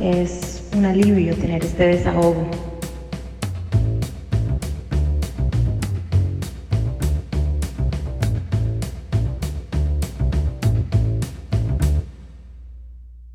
Es 0.00 0.66
un 0.74 0.86
alivio 0.86 1.36
tener 1.36 1.62
este 1.62 1.88
desahogo. 1.88 2.50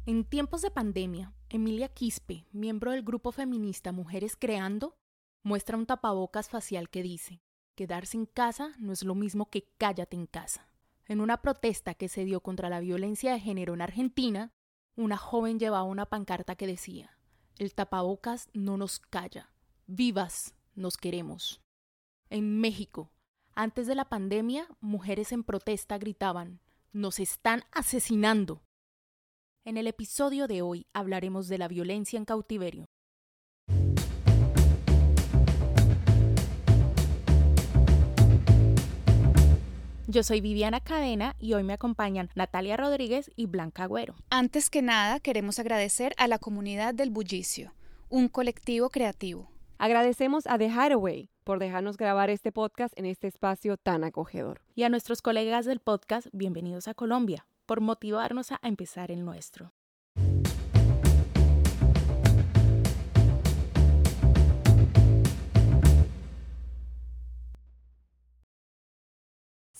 En 0.07 0.23
tiempos 0.23 0.63
de 0.63 0.71
pandemia, 0.71 1.35
Emilia 1.49 1.87
Quispe, 1.89 2.47
miembro 2.51 2.93
del 2.93 3.03
grupo 3.03 3.31
feminista 3.31 3.91
Mujeres 3.91 4.35
Creando, 4.35 4.97
muestra 5.43 5.77
un 5.77 5.85
tapabocas 5.85 6.49
facial 6.49 6.89
que 6.89 7.03
dice, 7.03 7.43
quedarse 7.75 8.17
en 8.17 8.25
casa 8.25 8.71
no 8.79 8.91
es 8.91 9.03
lo 9.03 9.13
mismo 9.13 9.51
que 9.51 9.69
cállate 9.77 10.15
en 10.15 10.25
casa. 10.25 10.67
En 11.07 11.21
una 11.21 11.43
protesta 11.43 11.93
que 11.93 12.09
se 12.09 12.25
dio 12.25 12.41
contra 12.41 12.69
la 12.69 12.79
violencia 12.79 13.33
de 13.33 13.39
género 13.39 13.75
en 13.75 13.81
Argentina, 13.81 14.51
una 14.95 15.17
joven 15.17 15.59
llevaba 15.59 15.83
una 15.83 16.05
pancarta 16.05 16.55
que 16.55 16.67
decía, 16.67 17.17
el 17.57 17.73
tapabocas 17.73 18.49
no 18.53 18.77
nos 18.77 18.99
calla, 18.99 19.51
vivas 19.87 20.55
nos 20.73 20.97
queremos. 20.97 21.61
En 22.29 22.59
México, 22.59 23.11
antes 23.53 23.87
de 23.87 23.95
la 23.95 24.05
pandemia, 24.05 24.67
mujeres 24.81 25.31
en 25.31 25.43
protesta 25.43 25.97
gritaban, 25.97 26.59
nos 26.91 27.19
están 27.19 27.63
asesinando. 27.71 28.63
En 29.63 29.77
el 29.77 29.87
episodio 29.87 30.47
de 30.47 30.61
hoy 30.61 30.87
hablaremos 30.93 31.47
de 31.47 31.57
la 31.57 31.67
violencia 31.67 32.17
en 32.17 32.25
cautiverio. 32.25 32.85
Yo 40.15 40.23
soy 40.23 40.39
Viviana 40.39 40.79
Cadena 40.79 41.35
y 41.39 41.55
hoy 41.55 41.63
me 41.63 41.73
acompañan 41.73 42.29
Natalia 42.35 42.77
Rodríguez 42.77 43.29
y 43.35 43.47
Blanca 43.47 43.83
Agüero. 43.83 44.15
Antes 44.29 44.69
que 44.69 44.81
nada, 44.81 45.19
queremos 45.19 45.59
agradecer 45.59 46.13
a 46.15 46.29
la 46.29 46.39
comunidad 46.39 46.93
del 46.93 47.09
Bullicio, 47.09 47.73
un 48.07 48.29
colectivo 48.29 48.89
creativo. 48.89 49.51
Agradecemos 49.77 50.47
a 50.47 50.57
The 50.57 50.67
Hideaway 50.67 51.31
por 51.43 51.59
dejarnos 51.59 51.97
grabar 51.97 52.29
este 52.29 52.53
podcast 52.53 52.97
en 52.97 53.07
este 53.07 53.27
espacio 53.27 53.75
tan 53.75 54.05
acogedor. 54.05 54.61
Y 54.73 54.83
a 54.83 54.89
nuestros 54.89 55.21
colegas 55.21 55.65
del 55.65 55.81
podcast, 55.81 56.27
bienvenidos 56.31 56.87
a 56.87 56.93
Colombia, 56.93 57.45
por 57.65 57.81
motivarnos 57.81 58.53
a 58.53 58.59
empezar 58.63 59.11
el 59.11 59.25
nuestro. 59.25 59.73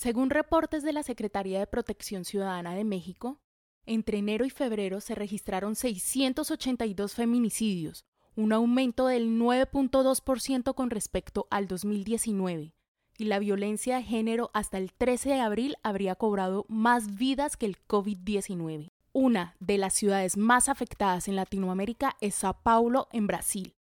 Según 0.06 0.30
reportes 0.30 0.84
de 0.84 0.94
la 0.94 1.02
Secretaría 1.02 1.58
de 1.58 1.66
Protección 1.66 2.26
Ciudadana 2.26 2.76
de 2.76 2.84
México, 2.84 3.40
entre 3.88 4.20
enero 4.20 4.46
y 4.46 4.52
febrero 4.52 5.02
se 5.02 5.16
registraron 5.16 5.76
682 5.76 7.16
feminicidios, 7.16 8.06
un 8.36 8.54
aumento 8.54 9.08
del 9.08 9.30
9.2% 9.40 10.76
con 10.76 10.92
respecto 10.92 11.48
al 11.50 11.68
2019, 11.68 12.76
y 13.18 13.24
la 13.26 13.40
violencia 13.40 13.96
de 13.96 14.04
género 14.04 14.52
hasta 14.54 14.78
el 14.78 14.94
13 14.94 15.30
de 15.30 15.40
abril 15.40 15.76
habría 15.82 16.14
cobrado 16.14 16.68
más 16.70 17.16
vidas 17.16 17.58
que 17.58 17.66
el 17.66 17.78
COVID-19. 17.88 18.92
Una 19.12 19.56
de 19.60 19.80
las 19.80 19.96
ciudades 19.96 20.38
más 20.38 20.70
afectadas 20.70 21.28
en 21.28 21.36
Latinoamérica 21.36 22.16
es 22.22 22.36
Sao 22.36 22.62
Paulo, 22.62 23.08
en 23.12 23.26
Brasil, 23.26 23.74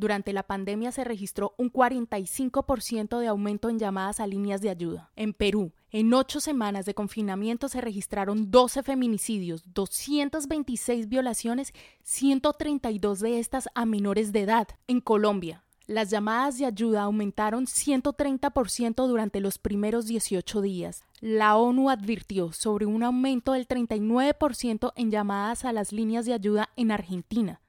durante 0.00 0.32
la 0.32 0.42
pandemia 0.42 0.90
se 0.90 1.04
registró 1.04 1.54
un 1.58 1.70
45% 1.70 3.18
de 3.18 3.28
aumento 3.28 3.68
en 3.68 3.78
llamadas 3.78 4.18
a 4.18 4.26
líneas 4.26 4.62
de 4.62 4.70
ayuda. 4.70 5.12
En 5.14 5.34
Perú, 5.34 5.72
en 5.90 6.12
ocho 6.14 6.40
semanas 6.40 6.86
de 6.86 6.94
confinamiento 6.94 7.68
se 7.68 7.80
registraron 7.80 8.50
12 8.50 8.82
feminicidios, 8.82 9.62
226 9.74 11.08
violaciones, 11.08 11.72
132 12.02 13.20
de 13.20 13.38
estas 13.38 13.68
a 13.74 13.84
menores 13.84 14.32
de 14.32 14.40
edad. 14.40 14.68
En 14.88 15.00
Colombia, 15.00 15.64
las 15.86 16.08
llamadas 16.08 16.58
de 16.58 16.66
ayuda 16.66 17.02
aumentaron 17.02 17.66
130% 17.66 19.06
durante 19.06 19.40
los 19.40 19.58
primeros 19.58 20.06
18 20.06 20.60
días. 20.62 21.04
La 21.20 21.56
ONU 21.56 21.90
advirtió 21.90 22.52
sobre 22.52 22.86
un 22.86 23.02
aumento 23.02 23.52
del 23.52 23.68
39% 23.68 24.92
en 24.96 25.10
llamadas 25.10 25.64
a 25.64 25.72
las 25.72 25.92
líneas 25.92 26.24
de 26.24 26.32
ayuda 26.32 26.70
en 26.76 26.90
Argentina 26.90 27.60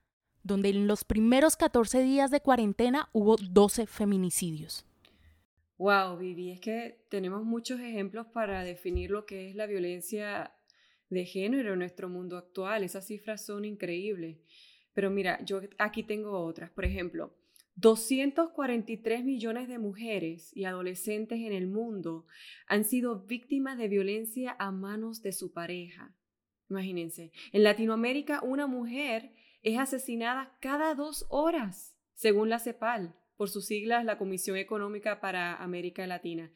donde 0.44 0.70
en 0.70 0.88
los 0.88 1.04
primeros 1.04 1.56
14 1.56 2.04
días 2.04 2.32
de 2.32 2.42
cuarentena 2.42 3.10
hubo 3.14 3.36
12 3.38 3.88
feminicidios. 3.88 4.86
Wow, 5.78 6.18
Vivi, 6.18 6.52
es 6.52 6.60
que 6.60 7.06
tenemos 7.10 7.44
muchos 7.44 7.80
ejemplos 7.80 8.28
para 8.28 8.64
definir 8.64 9.10
lo 9.10 9.26
que 9.26 9.50
es 9.50 9.56
la 9.56 9.66
violencia 9.66 10.54
de 11.10 11.26
género 11.26 11.74
en 11.74 11.80
nuestro 11.80 12.08
mundo 12.08 12.38
actual. 12.38 12.84
Esas 12.84 13.08
cifras 13.08 13.46
son 13.46 13.66
increíbles. 13.66 14.38
Pero 14.94 15.10
mira, 15.10 15.44
yo 15.44 15.62
aquí 15.78 16.04
tengo 16.04 16.40
otras. 16.40 16.70
Por 16.70 16.86
ejemplo, 16.86 17.36
243 17.76 19.24
millones 19.24 19.68
de 19.68 19.80
mujeres 19.80 20.56
y 20.56 20.66
adolescentes 20.66 21.40
en 21.40 21.54
el 21.54 21.68
mundo 21.68 22.26
han 22.68 22.86
sido 22.86 23.26
víctimas 23.26 23.78
de 23.78 23.88
violencia 23.88 24.56
a 24.60 24.72
manos 24.72 25.22
de 25.22 25.32
su 25.32 25.52
pareja. 25.52 26.14
Imagínense, 26.70 27.32
en 27.52 27.64
Latinoamérica 27.64 28.42
una 28.44 28.68
mujer 28.68 29.34
es 29.62 29.78
asesinada 29.78 30.58
cada 30.60 30.96
dos 30.96 31.26
horas, 31.30 31.98
según 32.14 32.50
la 32.50 32.60
CEPAL, 32.60 33.16
por 33.38 33.50
sus 33.50 33.66
siglas, 33.66 34.06
la 34.06 34.18
Comisión 34.18 34.58
Económica 34.58 35.20
para 35.20 35.56
América 35.56 36.06
Latina. 36.08 36.52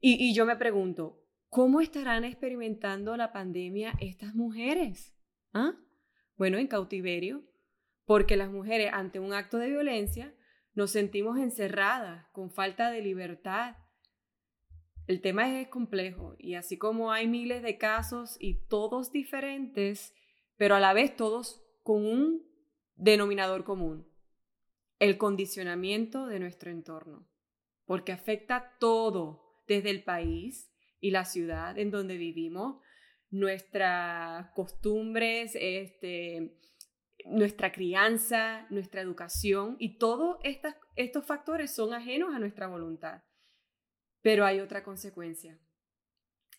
Y, 0.00 0.34
yo 0.34 0.46
me 0.46 0.56
pregunto, 0.56 1.22
¿cómo 1.48 1.80
estarán 1.80 2.24
experimentando 2.24 3.16
la 3.16 3.32
pandemia 3.32 3.92
estas 4.00 4.34
mujeres? 4.34 5.14
¿Ah? 5.52 5.74
Bueno, 6.36 6.56
en 6.56 6.68
cautiverio, 6.68 7.44
porque 8.06 8.36
las 8.36 8.50
mujeres 8.50 8.90
ante 8.94 9.20
un 9.20 9.34
acto 9.34 9.58
de 9.58 9.68
violencia 9.68 10.34
nos 10.72 10.92
sentimos 10.92 11.38
encerradas, 11.38 12.26
con 12.32 12.50
falta 12.50 12.90
de 12.90 13.02
libertad. 13.02 13.76
El 15.06 15.20
tema 15.20 15.60
es 15.60 15.68
complejo 15.68 16.34
y 16.38 16.54
así 16.54 16.78
como 16.78 17.12
hay 17.12 17.26
miles 17.28 17.62
de 17.62 17.76
casos 17.76 18.36
y 18.40 18.66
todos 18.68 19.12
diferentes, 19.12 20.14
pero 20.56 20.76
a 20.76 20.80
la 20.80 20.94
vez 20.94 21.14
todos 21.14 21.62
con 21.82 22.04
un 22.04 22.46
denominador 22.94 23.64
común, 23.64 24.06
el 24.98 25.16
condicionamiento 25.16 26.26
de 26.26 26.40
nuestro 26.40 26.70
entorno, 26.70 27.28
porque 27.86 28.12
afecta 28.12 28.76
todo, 28.78 29.62
desde 29.66 29.90
el 29.90 30.02
país 30.02 30.70
y 31.00 31.12
la 31.12 31.24
ciudad 31.24 31.78
en 31.78 31.90
donde 31.90 32.16
vivimos, 32.16 32.82
nuestras 33.30 34.50
costumbres, 34.50 35.52
este, 35.54 36.58
nuestra 37.24 37.72
crianza, 37.72 38.66
nuestra 38.70 39.00
educación 39.00 39.76
y 39.78 39.98
todos 39.98 40.38
estos 40.96 41.24
factores 41.24 41.74
son 41.74 41.94
ajenos 41.94 42.34
a 42.34 42.38
nuestra 42.38 42.66
voluntad. 42.66 43.22
Pero 44.22 44.44
hay 44.44 44.60
otra 44.60 44.82
consecuencia. 44.82 45.58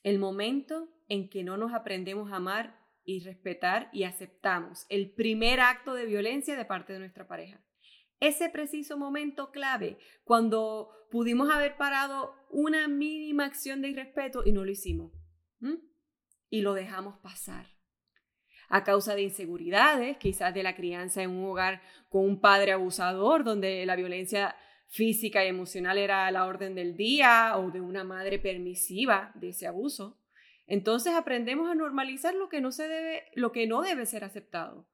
El 0.04 0.18
momento 0.18 0.90
en 1.10 1.30
que 1.30 1.44
no 1.44 1.58
nos 1.58 1.74
aprendemos 1.74 2.32
a 2.32 2.38
amar 2.38 2.81
y 3.04 3.24
respetar 3.24 3.90
y 3.94 4.04
aceptamos 4.04 4.86
el 4.90 5.12
primer 5.12 5.60
acto 5.60 5.94
de 5.94 6.06
violencia 6.06 6.56
de 6.56 6.66
parte 6.66 6.94
de 6.94 7.00
nuestra 7.00 7.28
pareja. 7.28 7.64
Ese 8.20 8.50
preciso 8.50 8.98
momento 8.98 9.52
clave, 9.52 9.98
cuando 10.24 10.92
pudimos 11.10 11.50
haber 11.50 11.76
parado 11.76 12.36
una 12.52 12.88
mínima 12.88 13.46
acción 13.46 13.82
de 13.82 13.90
irrespeto 13.90 14.44
y 14.46 14.52
no 14.52 14.64
lo 14.64 14.72
hicimos. 14.72 15.12
Y 16.50 16.62
lo 16.62 16.74
dejamos 16.74 17.18
pasar. 17.20 17.66
A 18.70 18.84
causa 18.84 19.16
de 19.16 19.24
inseguridades, 19.24 20.18
quizás 20.18 20.54
de 20.54 20.64
la 20.64 20.76
crianza 20.76 21.24
en 21.24 21.32
un 21.32 21.46
hogar 21.46 21.82
con 22.10 22.24
un 22.24 22.40
padre 22.40 22.72
abusador, 22.74 23.44
donde 23.44 23.86
la 23.86 23.96
violencia 23.96 24.56
física 24.88 25.44
y 25.44 25.48
emocional 25.48 25.98
era 25.98 26.30
la 26.32 26.46
orden 26.46 26.76
del 26.76 26.96
día, 26.96 27.58
o 27.58 27.72
de 27.72 27.82
una 27.82 28.04
madre 28.04 28.38
permisiva 28.38 29.32
de 29.36 29.50
ese 29.50 29.66
abuso. 29.66 30.21
Entonces 30.72 31.14
aprendemos 31.16 31.70
a 31.70 31.76
normalizar 31.76 32.34
lo 32.34 32.48
que 32.48 32.62
no 32.62 32.72
se 32.72 32.88
debe, 32.88 33.26
lo 33.36 33.52
que 33.52 33.68
no 33.68 33.82
debe 33.82 34.06
ser 34.06 34.24
aceptado. 34.24 34.88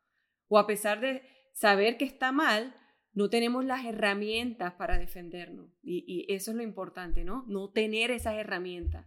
O 0.48 0.58
a 0.58 0.66
pesar 0.66 1.02
de 1.02 1.22
saber 1.54 1.98
que 1.98 2.06
está 2.06 2.32
mal, 2.32 2.76
no 3.14 3.30
tenemos 3.30 3.64
las 3.64 3.86
herramientas 3.86 4.74
para 4.74 4.98
defendernos. 4.98 5.70
Y, 5.84 6.04
y, 6.08 6.34
eso 6.34 6.50
es 6.50 6.58
lo 6.58 6.64
importante, 6.64 7.24
¿no? 7.24 7.46
No 7.48 7.70
tener 7.70 8.10
esas 8.10 8.34
herramientas. 8.34 9.06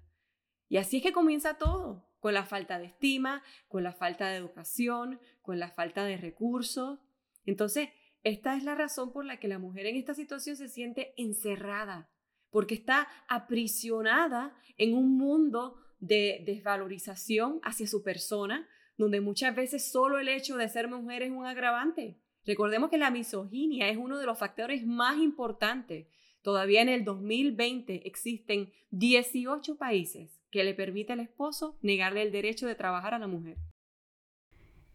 Y 0.68 0.76
así 0.76 0.98
es 0.98 1.02
que 1.02 1.12
comienza 1.12 1.58
todo, 1.58 2.08
con 2.20 2.34
la 2.34 2.44
falta 2.44 2.78
de 2.78 2.86
estima, 2.86 3.42
con 3.66 3.82
la 3.82 3.92
falta 3.92 4.28
de 4.28 4.36
educación, 4.36 5.20
con 5.42 5.58
la 5.58 5.72
falta 5.72 6.04
de 6.04 6.18
recursos. 6.18 7.00
Entonces, 7.46 7.88
esta 8.22 8.56
es 8.56 8.62
la 8.62 8.76
razón 8.76 9.12
por 9.12 9.24
la 9.24 9.40
que 9.40 9.48
la 9.48 9.58
mujer 9.58 9.86
en 9.86 9.96
esta 9.96 10.14
situación 10.14 10.54
se 10.54 10.68
siente 10.68 11.14
encerrada, 11.16 12.12
porque 12.48 12.76
está 12.76 13.08
aprisionada 13.26 14.56
en 14.76 14.94
un 14.94 15.18
mundo 15.18 15.80
de 16.00 16.42
desvalorización 16.44 17.60
hacia 17.62 17.86
su 17.86 18.02
persona, 18.02 18.68
donde 18.96 19.20
muchas 19.20 19.54
veces 19.54 19.90
solo 19.90 20.18
el 20.18 20.28
hecho 20.28 20.56
de 20.56 20.68
ser 20.68 20.88
mujer 20.88 21.22
es 21.22 21.30
un 21.30 21.46
agravante. 21.46 22.18
Recordemos 22.44 22.90
que 22.90 22.98
la 22.98 23.10
misoginia 23.10 23.88
es 23.88 23.96
uno 23.96 24.18
de 24.18 24.26
los 24.26 24.38
factores 24.38 24.86
más 24.86 25.18
importantes. 25.18 26.06
Todavía 26.42 26.82
en 26.82 26.88
el 26.88 27.04
2020 27.04 28.06
existen 28.06 28.72
18 28.90 29.76
países 29.76 30.40
que 30.50 30.64
le 30.64 30.74
permite 30.74 31.12
al 31.12 31.20
esposo 31.20 31.78
negarle 31.82 32.22
el 32.22 32.32
derecho 32.32 32.66
de 32.66 32.74
trabajar 32.74 33.14
a 33.14 33.18
la 33.18 33.26
mujer. 33.26 33.58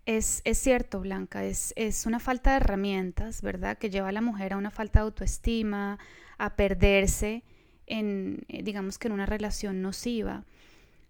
Es, 0.06 0.42
es, 0.44 0.60
cierto, 0.60 1.00
Blanca, 1.00 1.46
es, 1.46 1.74
es, 1.76 2.06
una 2.06 2.20
falta 2.20 2.52
de 2.52 2.58
herramientas, 2.58 3.42
¿verdad? 3.42 3.78
Que 3.78 3.90
lleva 3.90 4.10
a 4.10 4.12
la 4.12 4.22
mujer 4.22 4.54
a 4.54 4.58
una 4.58 4.70
falta 4.70 5.00
de 5.00 5.06
autoestima, 5.06 5.98
a 6.38 6.56
perderse 6.56 7.44
en, 7.88 8.46
eh, 8.48 8.62
digamos 8.64 9.00
que 9.00 9.08
en 9.08 9.14
una 9.14 9.26
relación 9.26 9.82
nociva. 9.82 10.46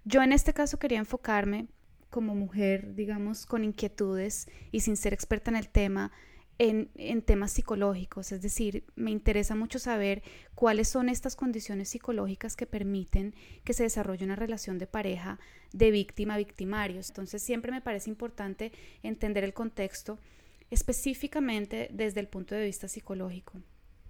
Yo 0.06 0.22
en 0.22 0.32
este 0.32 0.54
caso 0.54 0.78
quería 0.78 1.00
enfocarme 1.00 1.68
como 2.12 2.36
mujer, 2.36 2.94
digamos, 2.94 3.48
con 3.48 3.64
inquietudes 3.64 4.48
y 4.72 4.82
sin 4.82 4.98
ser 4.98 5.14
experta 5.14 5.50
en 5.50 5.58
el 5.58 5.68
tema, 5.68 6.12
en, 6.60 7.22
temas 7.24 7.52
psicológicos, 7.52 8.32
es 8.32 8.42
decir, 8.42 8.86
me 8.96 9.12
interesa 9.12 9.56
mucho 9.56 9.80
saber 9.80 10.22
cuáles 10.54 10.88
son 10.88 11.10
estas 11.10 11.36
condiciones 11.36 11.90
psicológicas 11.90 12.56
que 12.56 12.68
permiten 12.68 13.34
que 13.64 13.74
se 13.74 13.84
desarrolle 13.84 14.24
una 14.24 14.38
relación 14.38 14.78
de 14.78 14.88
pareja 14.88 15.40
de 15.74 15.90
víctima 15.90 16.36
a 16.36 16.38
victimarios. 16.38 17.10
Entonces 17.10 17.42
siempre 17.42 17.72
me 17.72 17.82
parece 17.82 18.10
importante 18.10 18.72
entender 19.04 19.44
el 19.44 19.54
contexto 19.54 20.20
específicamente 20.70 21.90
desde 21.92 22.20
el 22.20 22.28
punto 22.28 22.56
de 22.56 22.66
vista 22.66 22.88
psicológico. 22.88 23.60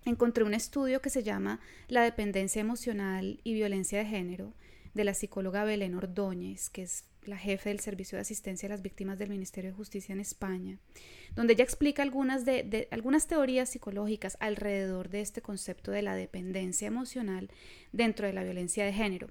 Encontré 0.04 0.44
un 0.44 0.54
estudio 0.54 1.02
que 1.02 1.10
se 1.10 1.24
llama 1.24 1.62
La 1.88 2.04
dependencia 2.04 2.60
emocional 2.60 3.40
y 3.44 3.54
violencia 3.54 3.98
de 3.98 4.06
género 4.06 4.54
de 4.96 5.04
la 5.04 5.14
psicóloga 5.14 5.66
Belén 5.66 5.94
Ordóñez, 5.94 6.70
que 6.72 6.82
es 6.82 7.04
la 7.26 7.38
jefe 7.38 7.70
del 7.70 7.82
Servicio 7.82 8.16
de 8.16 8.22
Asistencia 8.22 8.68
a 8.68 8.70
las 8.70 8.82
Víctimas 8.82 9.20
del 9.20 9.30
Ministerio 9.30 9.72
de 9.72 9.76
Justicia 9.76 10.14
en 10.14 10.22
España, 10.22 10.80
donde 11.36 11.54
ella 11.54 11.64
explica 11.64 12.02
algunas, 12.02 12.46
de, 12.46 12.88
algunas 12.92 13.28
teorías 13.28 13.70
psicológicas 13.70 14.38
alrededor 14.40 15.10
de 15.10 15.22
este 15.22 15.42
concepto 15.42 15.92
de 15.92 16.02
la 16.02 16.16
dependencia 16.16 16.88
emocional 16.88 17.50
dentro 17.92 18.26
de 18.26 18.34
la 18.34 18.44
violencia 18.44 18.86
de 18.86 18.94
género. 18.94 19.28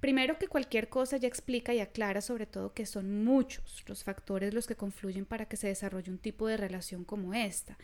Primero 0.00 0.38
que 0.38 0.48
cualquier 0.48 0.88
cosa 0.88 1.16
ella 1.16 1.28
explica 1.28 1.74
y 1.74 1.80
aclara 1.80 2.20
sobre 2.20 2.46
todo 2.46 2.72
que 2.72 2.86
son 2.86 3.24
muchos 3.24 3.84
los 3.86 4.04
factores 4.04 4.54
los 4.54 4.66
que 4.66 4.76
confluyen 4.76 5.26
para 5.26 5.46
que 5.46 5.56
se 5.56 5.68
desarrolle 5.68 6.10
un 6.10 6.18
tipo 6.18 6.46
de 6.46 6.56
relación 6.56 7.04
como 7.04 7.34
esta. 7.34 7.76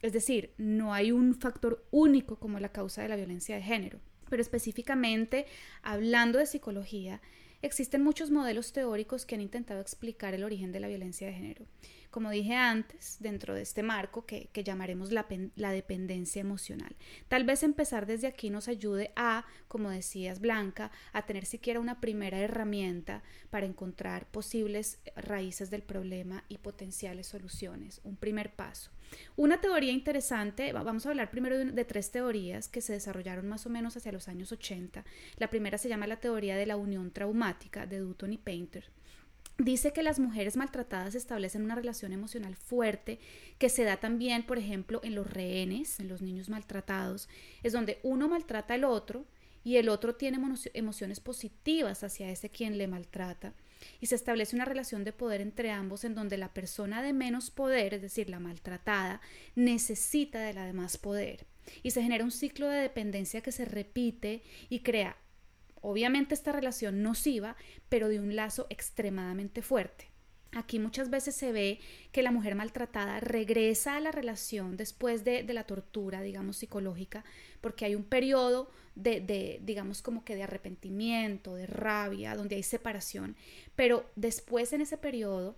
Es 0.00 0.12
decir, 0.12 0.52
no 0.58 0.92
hay 0.94 1.12
un 1.12 1.34
factor 1.34 1.84
único 1.90 2.36
como 2.36 2.60
la 2.60 2.72
causa 2.72 3.02
de 3.02 3.08
la 3.08 3.16
violencia 3.16 3.56
de 3.56 3.62
género. 3.62 4.00
Pero 4.28 4.42
específicamente, 4.42 5.46
hablando 5.82 6.38
de 6.38 6.46
psicología, 6.46 7.20
Existen 7.60 8.04
muchos 8.04 8.30
modelos 8.30 8.72
teóricos 8.72 9.26
que 9.26 9.34
han 9.34 9.40
intentado 9.40 9.80
explicar 9.80 10.32
el 10.32 10.44
origen 10.44 10.70
de 10.70 10.78
la 10.78 10.86
violencia 10.86 11.26
de 11.26 11.32
género. 11.32 11.64
Como 12.10 12.30
dije 12.30 12.54
antes, 12.54 13.18
dentro 13.20 13.54
de 13.54 13.62
este 13.62 13.82
marco 13.82 14.24
que, 14.24 14.48
llamaremos 14.54 15.12
la, 15.12 15.26
dependencia 15.72 16.40
emocional. 16.40 16.96
Tal 17.28 17.44
vez 17.44 17.62
empezar 17.62 18.06
desde 18.06 18.26
aquí 18.26 18.50
nos 18.50 18.66
ayude 18.68 19.12
a, 19.14 19.44
como 19.68 19.90
decías 19.90 20.40
Blanca, 20.40 20.90
a 21.12 21.26
tener 21.26 21.44
siquiera 21.44 21.80
una 21.80 22.00
primera 22.00 22.38
herramienta 22.38 23.22
para 23.50 23.66
encontrar 23.66 24.26
posibles 24.26 24.98
raíces 25.16 25.70
del 25.70 25.82
problema 25.82 26.44
y 26.48 26.58
potenciales 26.58 27.26
soluciones. 27.26 28.00
Un 28.04 28.16
primer 28.16 28.54
paso. 28.54 28.90
Una 29.36 29.60
teoría 29.60 29.92
interesante, 29.92 30.72
vamos 30.72 31.06
a 31.06 31.10
hablar 31.10 31.30
primero 31.30 31.58
de, 31.58 31.84
tres 31.84 32.10
teorías 32.10 32.68
que 32.68 32.80
se 32.80 32.92
desarrollaron 32.94 33.48
más 33.48 33.66
o 33.66 33.70
menos 33.70 33.96
hacia 33.96 34.12
los 34.12 34.28
años 34.28 34.52
80. 34.52 35.04
La 35.36 35.50
primera 35.50 35.78
se 35.78 35.88
llama 35.88 36.06
la 36.06 36.20
teoría 36.20 36.56
de 36.56 36.66
la 36.66 36.76
unión 36.76 37.10
traumática 37.10 37.86
de 37.86 37.98
Dutton 37.98 38.32
y 38.32 38.38
Painter. 38.38 38.90
Dice 39.58 39.92
que 39.92 40.04
las 40.04 40.20
mujeres 40.20 40.56
maltratadas 40.56 41.16
establecen 41.16 41.62
una 41.62 41.74
relación 41.74 42.12
emocional 42.12 42.54
fuerte 42.54 43.18
que 43.58 43.68
se 43.68 43.82
da 43.82 43.96
también, 43.96 44.44
por 44.44 44.56
ejemplo, 44.56 45.00
en 45.02 45.16
los 45.16 45.28
rehenes, 45.28 45.98
en 45.98 46.06
los 46.06 46.22
niños 46.22 46.48
maltratados, 46.48 47.28
es 47.64 47.72
donde 47.72 47.98
uno 48.04 48.28
maltrata 48.28 48.74
al 48.74 48.84
otro 48.84 49.26
y 49.64 49.76
el 49.76 49.88
otro 49.88 50.14
tiene 50.14 50.38
emociones 50.74 51.18
positivas 51.18 52.04
hacia 52.04 52.30
ese 52.30 52.50
quien 52.50 52.78
le 52.78 52.86
maltrata 52.86 53.52
y 54.00 54.06
se 54.06 54.14
establece 54.14 54.54
una 54.54 54.64
relación 54.64 55.02
de 55.02 55.12
poder 55.12 55.40
entre 55.40 55.70
ambos 55.72 56.04
en 56.04 56.14
donde 56.14 56.36
la 56.36 56.54
persona 56.54 57.02
de 57.02 57.12
menos 57.12 57.50
poder, 57.50 57.94
es 57.94 58.02
decir, 58.02 58.30
la 58.30 58.38
maltratada, 58.38 59.20
necesita 59.56 60.40
de 60.40 60.54
la 60.54 60.66
de 60.66 60.72
más 60.72 60.98
poder. 60.98 61.46
Y 61.82 61.90
se 61.90 62.02
genera 62.02 62.24
un 62.24 62.30
ciclo 62.30 62.68
de 62.68 62.80
dependencia 62.80 63.40
que 63.40 63.52
se 63.52 63.64
repite 63.64 64.42
y 64.68 64.80
crea, 64.80 65.16
obviamente, 65.80 66.34
esta 66.34 66.52
relación 66.52 67.02
nociva, 67.02 67.56
pero 67.88 68.08
de 68.08 68.20
un 68.20 68.36
lazo 68.36 68.66
extremadamente 68.70 69.62
fuerte. 69.62 70.10
Aquí 70.52 70.78
muchas 70.78 71.10
veces 71.10 71.34
se 71.34 71.52
ve 71.52 71.78
que 72.10 72.22
la 72.22 72.30
mujer 72.30 72.54
maltratada 72.54 73.20
regresa 73.20 73.96
a 73.96 74.00
la 74.00 74.12
relación 74.12 74.78
después 74.78 75.22
de, 75.22 75.42
de 75.42 75.52
la 75.52 75.64
tortura, 75.64 76.22
digamos, 76.22 76.56
psicológica, 76.56 77.22
porque 77.60 77.84
hay 77.84 77.94
un 77.94 78.04
periodo 78.04 78.70
de, 78.94 79.20
de, 79.20 79.60
digamos, 79.62 80.00
como 80.00 80.24
que 80.24 80.36
de 80.36 80.44
arrepentimiento, 80.44 81.54
de 81.54 81.66
rabia, 81.66 82.34
donde 82.34 82.56
hay 82.56 82.62
separación, 82.62 83.36
pero 83.76 84.10
después 84.16 84.72
en 84.72 84.80
ese 84.80 84.96
periodo 84.96 85.56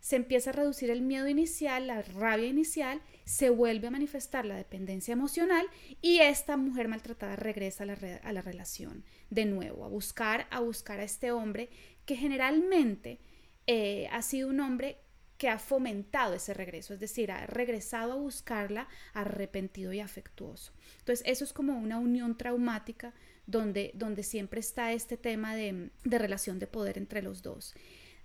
se 0.00 0.16
empieza 0.16 0.50
a 0.50 0.52
reducir 0.52 0.90
el 0.90 1.02
miedo 1.02 1.28
inicial, 1.28 1.86
la 1.88 2.02
rabia 2.02 2.46
inicial, 2.46 3.00
se 3.24 3.50
vuelve 3.50 3.88
a 3.88 3.90
manifestar 3.90 4.44
la 4.44 4.56
dependencia 4.56 5.12
emocional 5.12 5.66
y 6.00 6.18
esta 6.18 6.56
mujer 6.56 6.88
maltratada 6.88 7.36
regresa 7.36 7.84
a 7.84 7.86
la, 7.86 7.96
a 8.22 8.32
la 8.32 8.42
relación 8.42 9.04
de 9.30 9.46
nuevo, 9.46 9.84
a 9.84 9.88
buscar, 9.88 10.46
a 10.50 10.60
buscar 10.60 11.00
a 11.00 11.04
este 11.04 11.32
hombre 11.32 11.70
que 12.04 12.16
generalmente 12.16 13.18
eh, 13.66 14.08
ha 14.12 14.22
sido 14.22 14.48
un 14.48 14.60
hombre 14.60 14.98
que 15.38 15.48
ha 15.48 15.58
fomentado 15.58 16.34
ese 16.34 16.54
regreso, 16.54 16.94
es 16.94 17.00
decir, 17.00 17.30
ha 17.30 17.46
regresado 17.46 18.12
a 18.12 18.16
buscarla 18.16 18.88
arrepentido 19.12 19.92
y 19.92 20.00
afectuoso. 20.00 20.72
Entonces, 21.00 21.26
eso 21.26 21.44
es 21.44 21.52
como 21.52 21.78
una 21.78 21.98
unión 21.98 22.38
traumática 22.38 23.12
donde, 23.46 23.90
donde 23.94 24.22
siempre 24.22 24.60
está 24.60 24.92
este 24.92 25.16
tema 25.16 25.54
de, 25.54 25.90
de 26.04 26.18
relación 26.18 26.58
de 26.58 26.66
poder 26.66 26.96
entre 26.96 27.22
los 27.22 27.42
dos. 27.42 27.74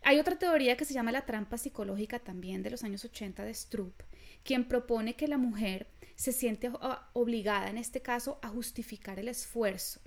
Hay 0.03 0.19
otra 0.19 0.37
teoría 0.37 0.77
que 0.77 0.85
se 0.85 0.93
llama 0.93 1.11
la 1.11 1.25
trampa 1.25 1.57
psicológica 1.57 2.19
también 2.19 2.63
de 2.63 2.71
los 2.71 2.83
años 2.83 3.05
80 3.05 3.43
de 3.43 3.53
Stroop, 3.53 4.01
quien 4.43 4.67
propone 4.67 5.15
que 5.15 5.27
la 5.27 5.37
mujer 5.37 5.87
se 6.15 6.31
siente 6.31 6.71
obligada, 7.13 7.69
en 7.69 7.77
este 7.77 8.01
caso, 8.01 8.39
a 8.41 8.49
justificar 8.49 9.19
el 9.19 9.27
esfuerzo. 9.27 10.01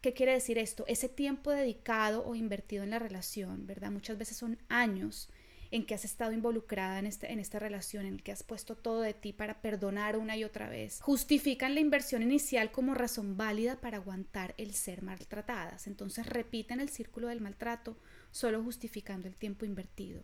¿Qué 0.00 0.12
quiere 0.12 0.32
decir 0.32 0.58
esto? 0.58 0.84
Ese 0.86 1.08
tiempo 1.08 1.50
dedicado 1.50 2.24
o 2.24 2.34
invertido 2.34 2.84
en 2.84 2.90
la 2.90 2.98
relación, 2.98 3.66
¿verdad? 3.66 3.90
Muchas 3.90 4.18
veces 4.18 4.36
son 4.36 4.58
años 4.68 5.28
en 5.70 5.84
que 5.84 5.94
has 5.94 6.04
estado 6.04 6.32
involucrada 6.32 6.98
en, 6.98 7.06
este, 7.06 7.32
en 7.32 7.38
esta 7.38 7.58
relación, 7.58 8.06
en 8.06 8.14
el 8.14 8.22
que 8.22 8.32
has 8.32 8.42
puesto 8.42 8.76
todo 8.76 9.00
de 9.00 9.14
ti 9.14 9.32
para 9.32 9.60
perdonar 9.60 10.16
una 10.16 10.36
y 10.36 10.44
otra 10.44 10.68
vez, 10.68 11.00
justifican 11.00 11.74
la 11.74 11.80
inversión 11.80 12.22
inicial 12.22 12.70
como 12.70 12.94
razón 12.94 13.36
válida 13.36 13.80
para 13.80 13.98
aguantar 13.98 14.54
el 14.58 14.74
ser 14.74 15.02
maltratadas. 15.02 15.86
Entonces 15.86 16.26
repiten 16.26 16.80
el 16.80 16.88
círculo 16.88 17.28
del 17.28 17.40
maltrato, 17.40 17.96
solo 18.30 18.62
justificando 18.62 19.28
el 19.28 19.36
tiempo 19.36 19.64
invertido. 19.64 20.22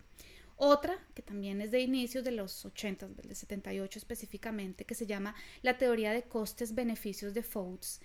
Otra, 0.57 0.97
que 1.13 1.21
también 1.21 1.59
es 1.59 1.71
de 1.71 1.81
inicios 1.81 2.23
de 2.23 2.31
los 2.31 2.65
80, 2.65 3.07
de 3.07 3.35
78 3.35 3.99
específicamente, 3.99 4.85
que 4.85 4.95
se 4.95 5.05
llama 5.05 5.35
la 5.61 5.77
teoría 5.77 6.13
de 6.13 6.23
costes-beneficios 6.23 7.33
de 7.33 7.43
Fouts, 7.43 7.99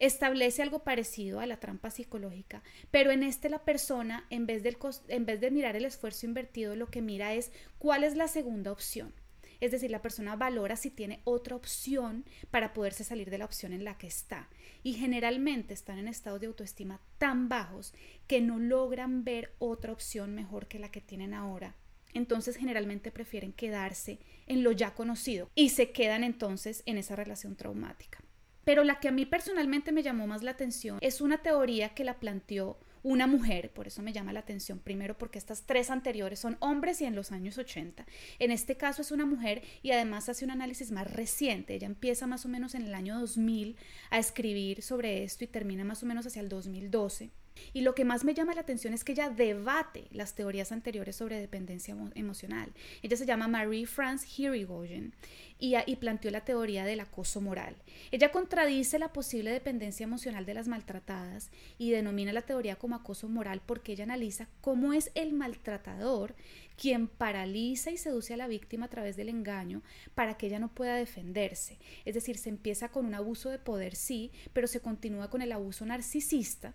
establece 0.00 0.62
algo 0.62 0.82
parecido 0.82 1.40
a 1.40 1.46
la 1.46 1.60
trampa 1.60 1.90
psicológica, 1.90 2.62
pero 2.90 3.10
en 3.12 3.22
este 3.22 3.50
la 3.50 3.64
persona, 3.64 4.26
en 4.30 4.46
vez, 4.46 4.62
de 4.62 5.50
mirar 5.50 5.76
el 5.76 5.84
esfuerzo 5.84 6.26
invertido, 6.26 6.74
lo 6.74 6.90
que 6.90 7.02
mira 7.02 7.34
es 7.34 7.52
cuál 7.78 8.02
es 8.02 8.16
la 8.16 8.26
segunda 8.26 8.72
opción. 8.72 9.12
Es 9.60 9.72
decir, 9.72 9.90
la 9.90 10.00
persona 10.00 10.36
valora 10.36 10.74
si 10.74 10.90
tiene 10.90 11.20
otra 11.24 11.54
opción 11.54 12.24
para 12.50 12.72
poderse 12.72 13.04
salir 13.04 13.28
de 13.28 13.36
la 13.36 13.44
opción 13.44 13.74
en 13.74 13.84
la 13.84 13.98
que 13.98 14.06
está. 14.06 14.48
Y 14.82 14.94
generalmente 14.94 15.74
están 15.74 15.98
en 15.98 16.08
estados 16.08 16.40
de 16.40 16.46
autoestima 16.46 16.98
tan 17.18 17.50
bajos 17.50 17.92
que 18.26 18.40
no 18.40 18.58
logran 18.58 19.22
ver 19.22 19.54
otra 19.58 19.92
opción 19.92 20.34
mejor 20.34 20.66
que 20.66 20.78
la 20.78 20.90
que 20.90 21.02
tienen 21.02 21.34
ahora. 21.34 21.76
Entonces 22.14 22.56
generalmente 22.56 23.12
prefieren 23.12 23.52
quedarse 23.52 24.18
en 24.46 24.62
lo 24.62 24.72
ya 24.72 24.94
conocido 24.94 25.50
y 25.54 25.68
se 25.68 25.92
quedan 25.92 26.24
entonces 26.24 26.82
en 26.86 26.96
esa 26.96 27.14
relación 27.14 27.54
traumática. 27.54 28.24
Pero 28.64 28.84
la 28.84 29.00
que 29.00 29.08
a 29.08 29.12
mí 29.12 29.26
personalmente 29.26 29.92
me 29.92 30.02
llamó 30.02 30.26
más 30.26 30.42
la 30.42 30.52
atención 30.52 30.98
es 31.00 31.20
una 31.20 31.38
teoría 31.38 31.90
que 31.90 32.04
la 32.04 32.18
planteó 32.18 32.78
una 33.02 33.26
mujer, 33.26 33.72
por 33.72 33.86
eso 33.86 34.02
me 34.02 34.12
llama 34.12 34.32
la 34.32 34.40
atención 34.40 34.78
primero 34.78 35.16
porque 35.16 35.38
estas 35.38 35.62
tres 35.64 35.90
anteriores 35.90 36.38
son 36.38 36.56
hombres 36.60 37.00
y 37.00 37.06
en 37.06 37.14
los 37.14 37.32
años 37.32 37.56
80. 37.56 38.06
En 38.38 38.50
este 38.50 38.76
caso 38.76 39.02
es 39.02 39.10
una 39.10 39.24
mujer 39.24 39.62
y 39.82 39.92
además 39.92 40.28
hace 40.28 40.44
un 40.44 40.50
análisis 40.50 40.90
más 40.90 41.10
reciente. 41.10 41.74
Ella 41.74 41.86
empieza 41.86 42.26
más 42.26 42.44
o 42.44 42.48
menos 42.48 42.74
en 42.74 42.82
el 42.82 42.94
año 42.94 43.18
2000 43.18 43.76
a 44.10 44.18
escribir 44.18 44.82
sobre 44.82 45.24
esto 45.24 45.44
y 45.44 45.46
termina 45.46 45.84
más 45.84 46.02
o 46.02 46.06
menos 46.06 46.26
hacia 46.26 46.42
el 46.42 46.48
2012. 46.48 47.30
Y 47.72 47.82
lo 47.82 47.94
que 47.94 48.04
más 48.04 48.24
me 48.24 48.34
llama 48.34 48.54
la 48.54 48.62
atención 48.62 48.94
es 48.94 49.04
que 49.04 49.12
ella 49.12 49.30
debate 49.30 50.08
las 50.12 50.34
teorías 50.34 50.72
anteriores 50.72 51.16
sobre 51.16 51.40
dependencia 51.40 51.96
emocional. 52.14 52.72
Ella 53.02 53.16
se 53.16 53.26
llama 53.26 53.48
Marie 53.48 53.86
France 53.86 54.26
Hirigoyen 54.36 55.14
y, 55.58 55.74
y 55.86 55.96
planteó 55.96 56.30
la 56.30 56.44
teoría 56.44 56.84
del 56.84 57.00
acoso 57.00 57.40
moral. 57.40 57.76
Ella 58.10 58.30
contradice 58.30 58.98
la 58.98 59.12
posible 59.12 59.50
dependencia 59.50 60.04
emocional 60.04 60.46
de 60.46 60.54
las 60.54 60.68
maltratadas 60.68 61.50
y 61.78 61.90
denomina 61.90 62.32
la 62.32 62.42
teoría 62.42 62.76
como 62.76 62.96
acoso 62.96 63.28
moral 63.28 63.60
porque 63.64 63.92
ella 63.92 64.04
analiza 64.04 64.48
cómo 64.60 64.92
es 64.92 65.10
el 65.14 65.32
maltratador 65.32 66.34
quien 66.76 67.08
paraliza 67.08 67.90
y 67.90 67.98
seduce 67.98 68.32
a 68.32 68.36
la 68.38 68.48
víctima 68.48 68.86
a 68.86 68.90
través 68.90 69.14
del 69.14 69.28
engaño 69.28 69.82
para 70.14 70.38
que 70.38 70.46
ella 70.46 70.58
no 70.58 70.74
pueda 70.74 70.94
defenderse. 70.94 71.78
Es 72.06 72.14
decir, 72.14 72.38
se 72.38 72.48
empieza 72.48 72.88
con 72.88 73.04
un 73.04 73.14
abuso 73.14 73.50
de 73.50 73.58
poder, 73.58 73.94
sí, 73.94 74.32
pero 74.54 74.66
se 74.66 74.80
continúa 74.80 75.28
con 75.28 75.42
el 75.42 75.52
abuso 75.52 75.84
narcisista 75.84 76.74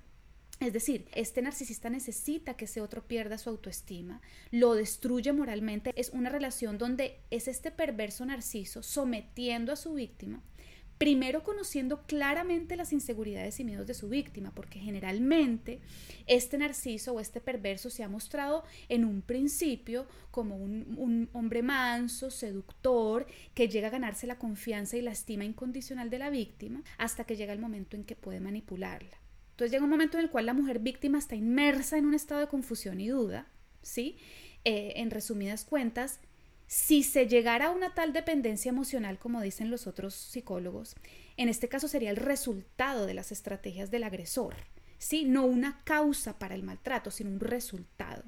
Es 0.60 0.72
decir, 0.72 1.08
este 1.14 1.42
narcisista 1.42 1.90
necesita 1.90 2.56
que 2.56 2.66
ese 2.66 2.82
otro 2.82 3.06
pierda 3.06 3.38
su 3.38 3.50
autoestima, 3.50 4.22
lo 4.52 4.74
destruye 4.74 5.34
moralmente. 5.34 5.92
Es 5.96 6.12
una 6.12 6.30
relación 6.30 6.78
donde 6.78 7.20
es 7.30 7.48
este 7.48 7.72
perverso 7.72 8.26
narciso 8.26 8.82
sometiendo 8.82 9.74
a 9.74 9.76
su 9.76 9.94
víctima 9.94 10.42
primero 10.98 11.44
conociendo 11.44 12.04
claramente 12.04 12.76
las 12.76 12.94
inseguridades 12.94 13.60
y 13.60 13.64
miedos 13.64 13.88
de 13.88 13.94
su 13.94 14.10
víctima, 14.10 14.52
porque 14.54 14.80
generalmente 14.80 15.80
este 16.26 16.58
narciso 16.58 17.14
o 17.14 17.20
este 17.20 17.42
perverso 17.42 17.90
se 17.90 18.04
ha 18.04 18.10
mostrado 18.10 18.64
en 18.90 19.06
un 19.06 19.22
principio 19.22 20.08
como 20.32 20.56
un, 20.56 21.30
hombre 21.34 21.64
manso, 21.64 22.32
seductor, 22.32 23.28
que 23.54 23.68
llega 23.68 23.88
a 23.88 23.92
ganarse 23.92 24.28
la 24.28 24.38
confianza 24.38 24.98
y 24.98 25.02
la 25.02 25.12
estima 25.12 25.44
incondicional 25.44 26.10
de 26.10 26.20
la 26.20 26.30
víctima 26.30 26.84
hasta 26.98 27.26
que 27.26 27.36
llega 27.36 27.54
el 27.54 27.60
momento 27.60 27.96
en 27.96 28.06
que 28.06 28.16
puede 28.16 28.40
manipularla. 28.40 29.25
Entonces 29.56 29.72
llega 29.72 29.86
un 29.86 29.90
momento 29.90 30.18
en 30.18 30.26
el 30.26 30.30
cual 30.30 30.48
la 30.48 30.54
mujer 30.54 30.80
víctima 30.80 31.18
está 31.18 31.34
inmersa 31.34 31.98
en 31.98 32.06
un 32.06 32.14
estado 32.14 32.42
de 32.42 32.50
confusión 32.50 33.00
y 33.00 33.08
duda, 33.08 33.48
¿sí? 33.82 34.18
Eh, 34.66 34.92
en 34.98 35.12
resumidas 35.12 35.64
cuentas, 35.64 36.20
si 36.68 37.04
se 37.04 37.28
llegara 37.28 37.68
a 37.68 37.72
una 37.72 37.94
tal 37.94 38.12
dependencia 38.12 38.68
emocional, 38.68 39.18
como 39.18 39.40
dicen 39.40 39.72
los 39.72 39.88
otros 39.88 40.14
psicólogos, 40.14 40.98
en 41.38 41.48
este 41.48 41.70
caso 41.70 41.88
sería 41.88 42.10
el 42.10 42.18
resultado 42.18 43.06
de 43.06 43.14
las 43.14 43.32
estrategias 43.32 43.92
del 43.92 44.04
agresor, 44.04 44.56
¿sí? 44.98 45.24
No 45.24 45.46
una 45.46 45.82
causa 45.86 46.38
para 46.38 46.54
el 46.54 46.64
maltrato, 46.64 47.10
sino 47.10 47.30
un 47.30 47.40
resultado. 47.40 48.24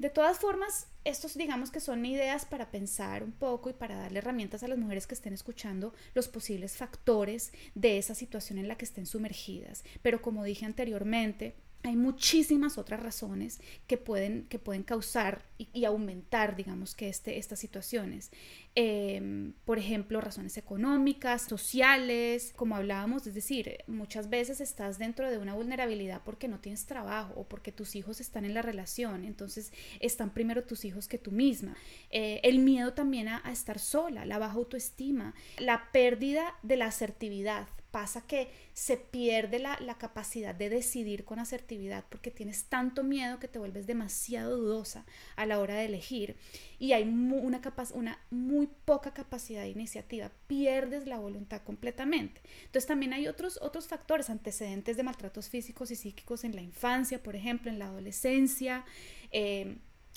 De 0.00 0.08
todas 0.08 0.38
formas, 0.38 0.86
estos 1.04 1.36
digamos 1.36 1.70
que 1.70 1.78
son 1.78 2.06
ideas 2.06 2.46
para 2.46 2.70
pensar 2.70 3.22
un 3.22 3.32
poco 3.32 3.68
y 3.68 3.74
para 3.74 3.96
darle 3.96 4.20
herramientas 4.20 4.62
a 4.62 4.68
las 4.68 4.78
mujeres 4.78 5.06
que 5.06 5.12
estén 5.12 5.34
escuchando 5.34 5.92
los 6.14 6.26
posibles 6.26 6.78
factores 6.78 7.52
de 7.74 7.98
esa 7.98 8.14
situación 8.14 8.56
en 8.56 8.66
la 8.66 8.76
que 8.76 8.86
estén 8.86 9.04
sumergidas. 9.04 9.84
Pero 10.00 10.22
como 10.22 10.42
dije 10.42 10.64
anteriormente, 10.64 11.54
hay 11.82 11.96
muchísimas 11.96 12.76
otras 12.76 13.00
razones 13.00 13.60
que 13.86 13.96
pueden, 13.96 14.44
que 14.48 14.58
pueden 14.58 14.82
causar 14.82 15.44
y, 15.56 15.84
aumentar, 15.84 16.56
digamos, 16.56 16.94
que 16.94 17.08
este, 17.08 17.38
estas 17.38 17.58
situaciones. 17.58 18.30
Em, 18.74 19.54
por 19.64 19.78
ejemplo, 19.78 20.20
razones 20.20 20.56
económicas, 20.56 21.42
sociales, 21.42 22.52
como 22.54 22.76
hablábamos, 22.76 23.26
es 23.26 23.34
decir, 23.34 23.78
muchas 23.86 24.30
veces 24.30 24.60
estás 24.60 24.98
dentro 24.98 25.30
de 25.30 25.38
una 25.38 25.54
vulnerabilidad 25.54 26.22
porque 26.24 26.48
no 26.48 26.60
tienes 26.60 26.86
trabajo 26.86 27.32
o 27.36 27.48
porque 27.48 27.72
tus 27.72 27.96
hijos 27.96 28.20
están 28.20 28.44
en 28.44 28.54
la 28.54 28.62
relación, 28.62 29.24
entonces 29.24 29.72
están 30.00 30.30
primero 30.30 30.64
tus 30.64 30.84
hijos 30.84 31.08
que 31.08 31.18
tú 31.18 31.32
misma. 31.32 31.76
Eh, 32.10 32.40
el 32.44 32.58
miedo 32.58 32.92
también 32.92 33.28
a 33.28 33.42
estar 33.50 33.78
sola, 33.78 34.24
la 34.24 34.38
baja 34.38 34.54
autoestima, 34.54 35.34
la 35.58 35.90
pérdida 35.92 36.54
de 36.62 36.76
la 36.76 36.86
asertividad 36.86 37.68
pasa 37.90 38.26
que 38.26 38.50
se 38.72 38.96
pierde 38.96 39.58
la, 39.58 39.78
capacidad 39.98 40.54
de 40.54 40.70
decidir 40.70 41.24
con 41.24 41.38
asertividad 41.38 42.04
porque 42.08 42.30
tienes 42.30 42.64
tanto 42.64 43.02
miedo 43.02 43.38
que 43.38 43.48
te 43.48 43.58
vuelves 43.58 43.86
demasiado 43.86 44.56
dudosa 44.56 45.04
a 45.36 45.44
la 45.46 45.58
hora 45.58 45.74
de 45.74 45.86
elegir 45.86 46.36
y 46.78 46.92
hay 46.92 47.02
una, 47.02 47.60
una 47.94 48.18
muy 48.30 48.68
poca 48.84 49.12
capacidad 49.12 49.62
de 49.62 49.68
iniciativa, 49.68 50.30
pierdes 50.46 51.06
la 51.06 51.18
voluntad 51.18 51.62
completamente. 51.62 52.40
Entonces 52.64 52.86
también 52.86 53.12
hay 53.12 53.26
otros, 53.26 53.58
otros 53.60 53.88
factores, 53.88 54.30
antecedentes 54.30 54.96
de 54.96 55.02
maltratos 55.02 55.48
físicos 55.48 55.90
y 55.90 55.96
psíquicos 55.96 56.44
en 56.44 56.54
la 56.54 56.62
infancia, 56.62 57.22
por 57.22 57.36
ejemplo, 57.36 57.70
en 57.70 57.78
la 57.78 57.86
adolescencia. 57.86 58.84
Eh, 59.32 59.76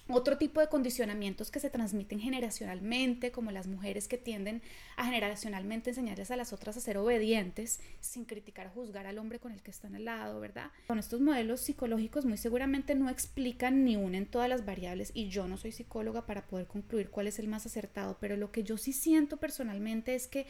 otro 0.09 0.37
tipo 0.37 0.59
de 0.59 0.67
condicionamientos 0.67 1.49
que 1.49 1.59
se 1.59 1.69
transmiten 1.69 2.19
generacionalmente, 2.19 3.31
como 3.31 3.51
las 3.51 3.67
mujeres 3.67 4.07
que 4.07 4.17
tienden 4.17 4.61
a 4.97 5.05
generacionalmente 5.05 5.91
enseñarles 5.91 6.29
a 6.31 6.35
las 6.35 6.51
otras 6.51 6.75
a 6.75 6.81
ser 6.81 6.97
obedientes, 6.97 7.79
sin 8.01 8.25
criticar 8.25 8.67
o 8.67 8.71
juzgar 8.71 9.07
al 9.07 9.17
hombre 9.17 9.39
con 9.39 9.51
el 9.51 9.61
que 9.61 9.71
están 9.71 9.95
al 9.95 10.05
lado, 10.05 10.39
¿verdad? 10.39 10.71
Con 10.87 10.99
estos 10.99 11.21
modelos 11.21 11.61
psicológicos 11.61 12.25
muy 12.25 12.37
seguramente 12.37 12.95
no 12.95 13.09
explican 13.09 13.85
ni 13.85 13.95
unen 13.95 14.25
todas 14.25 14.49
las 14.49 14.65
variables 14.65 15.11
y 15.13 15.29
yo 15.29 15.47
no 15.47 15.57
soy 15.57 15.71
psicóloga 15.71 16.25
para 16.25 16.47
poder 16.47 16.67
concluir 16.67 17.09
cuál 17.09 17.27
es 17.27 17.39
el 17.39 17.47
más 17.47 17.65
acertado, 17.65 18.17
pero 18.19 18.35
lo 18.35 18.51
que 18.51 18.63
yo 18.63 18.77
sí 18.77 18.91
siento 18.91 19.37
personalmente 19.37 20.15
es 20.15 20.27
que 20.27 20.45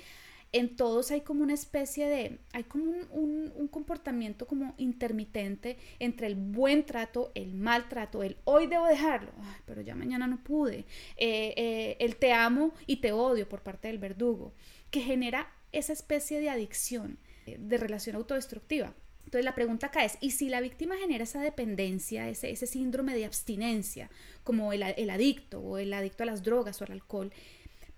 en 0.54 0.76
todos 0.76 1.10
hay 1.10 1.22
como 1.22 1.42
una 1.44 1.56
especie 1.56 2.08
de, 2.08 2.38
hay 2.54 2.64
como 2.64 2.86
un, 2.86 3.68
comportamiento 3.72 4.46
como 4.46 4.76
intermitente 4.78 5.78
entre 5.98 6.28
el 6.28 6.36
buen 6.36 6.86
trato, 6.86 7.32
el 7.34 7.56
maltrato, 7.56 8.22
el 8.22 8.38
hoy 8.44 8.68
debo 8.68 8.86
dejarlo, 8.86 9.32
pero 9.66 9.82
ya 9.82 9.96
mañana 9.96 10.28
no 10.28 10.44
pude, 10.44 10.86
eh, 11.18 11.54
eh, 11.58 11.98
el 12.00 12.16
te 12.18 12.34
amo 12.34 12.74
y 12.86 12.98
te 12.98 13.12
odio 13.12 13.50
por 13.50 13.64
parte 13.64 13.88
del 13.88 13.98
verdugo, 13.98 14.54
que 14.92 15.02
genera 15.02 15.52
esa 15.72 15.92
especie 15.92 16.40
de 16.40 16.52
adicción, 16.52 17.18
eh, 17.48 17.58
de 17.60 17.78
relación 17.78 18.16
autodestructiva. 18.16 18.94
Entonces 19.26 19.46
la 19.46 19.56
pregunta 19.56 19.88
acá 19.88 20.06
es, 20.06 20.20
¿y 20.22 20.32
si 20.32 20.50
la 20.50 20.62
víctima 20.62 20.96
genera 20.98 21.24
esa 21.24 21.42
dependencia, 21.42 22.30
ese, 22.30 22.52
ese 22.52 22.68
síndrome 22.68 23.16
de 23.16 23.26
abstinencia, 23.26 24.12
como 24.44 24.72
el, 24.72 24.84
el 24.84 25.10
adicto 25.10 25.60
o 25.60 25.80
el 25.80 25.92
adicto 25.94 26.22
a 26.22 26.28
las 26.28 26.44
drogas 26.44 26.80
o 26.80 26.86
al 26.86 26.92
alcohol, 26.92 27.34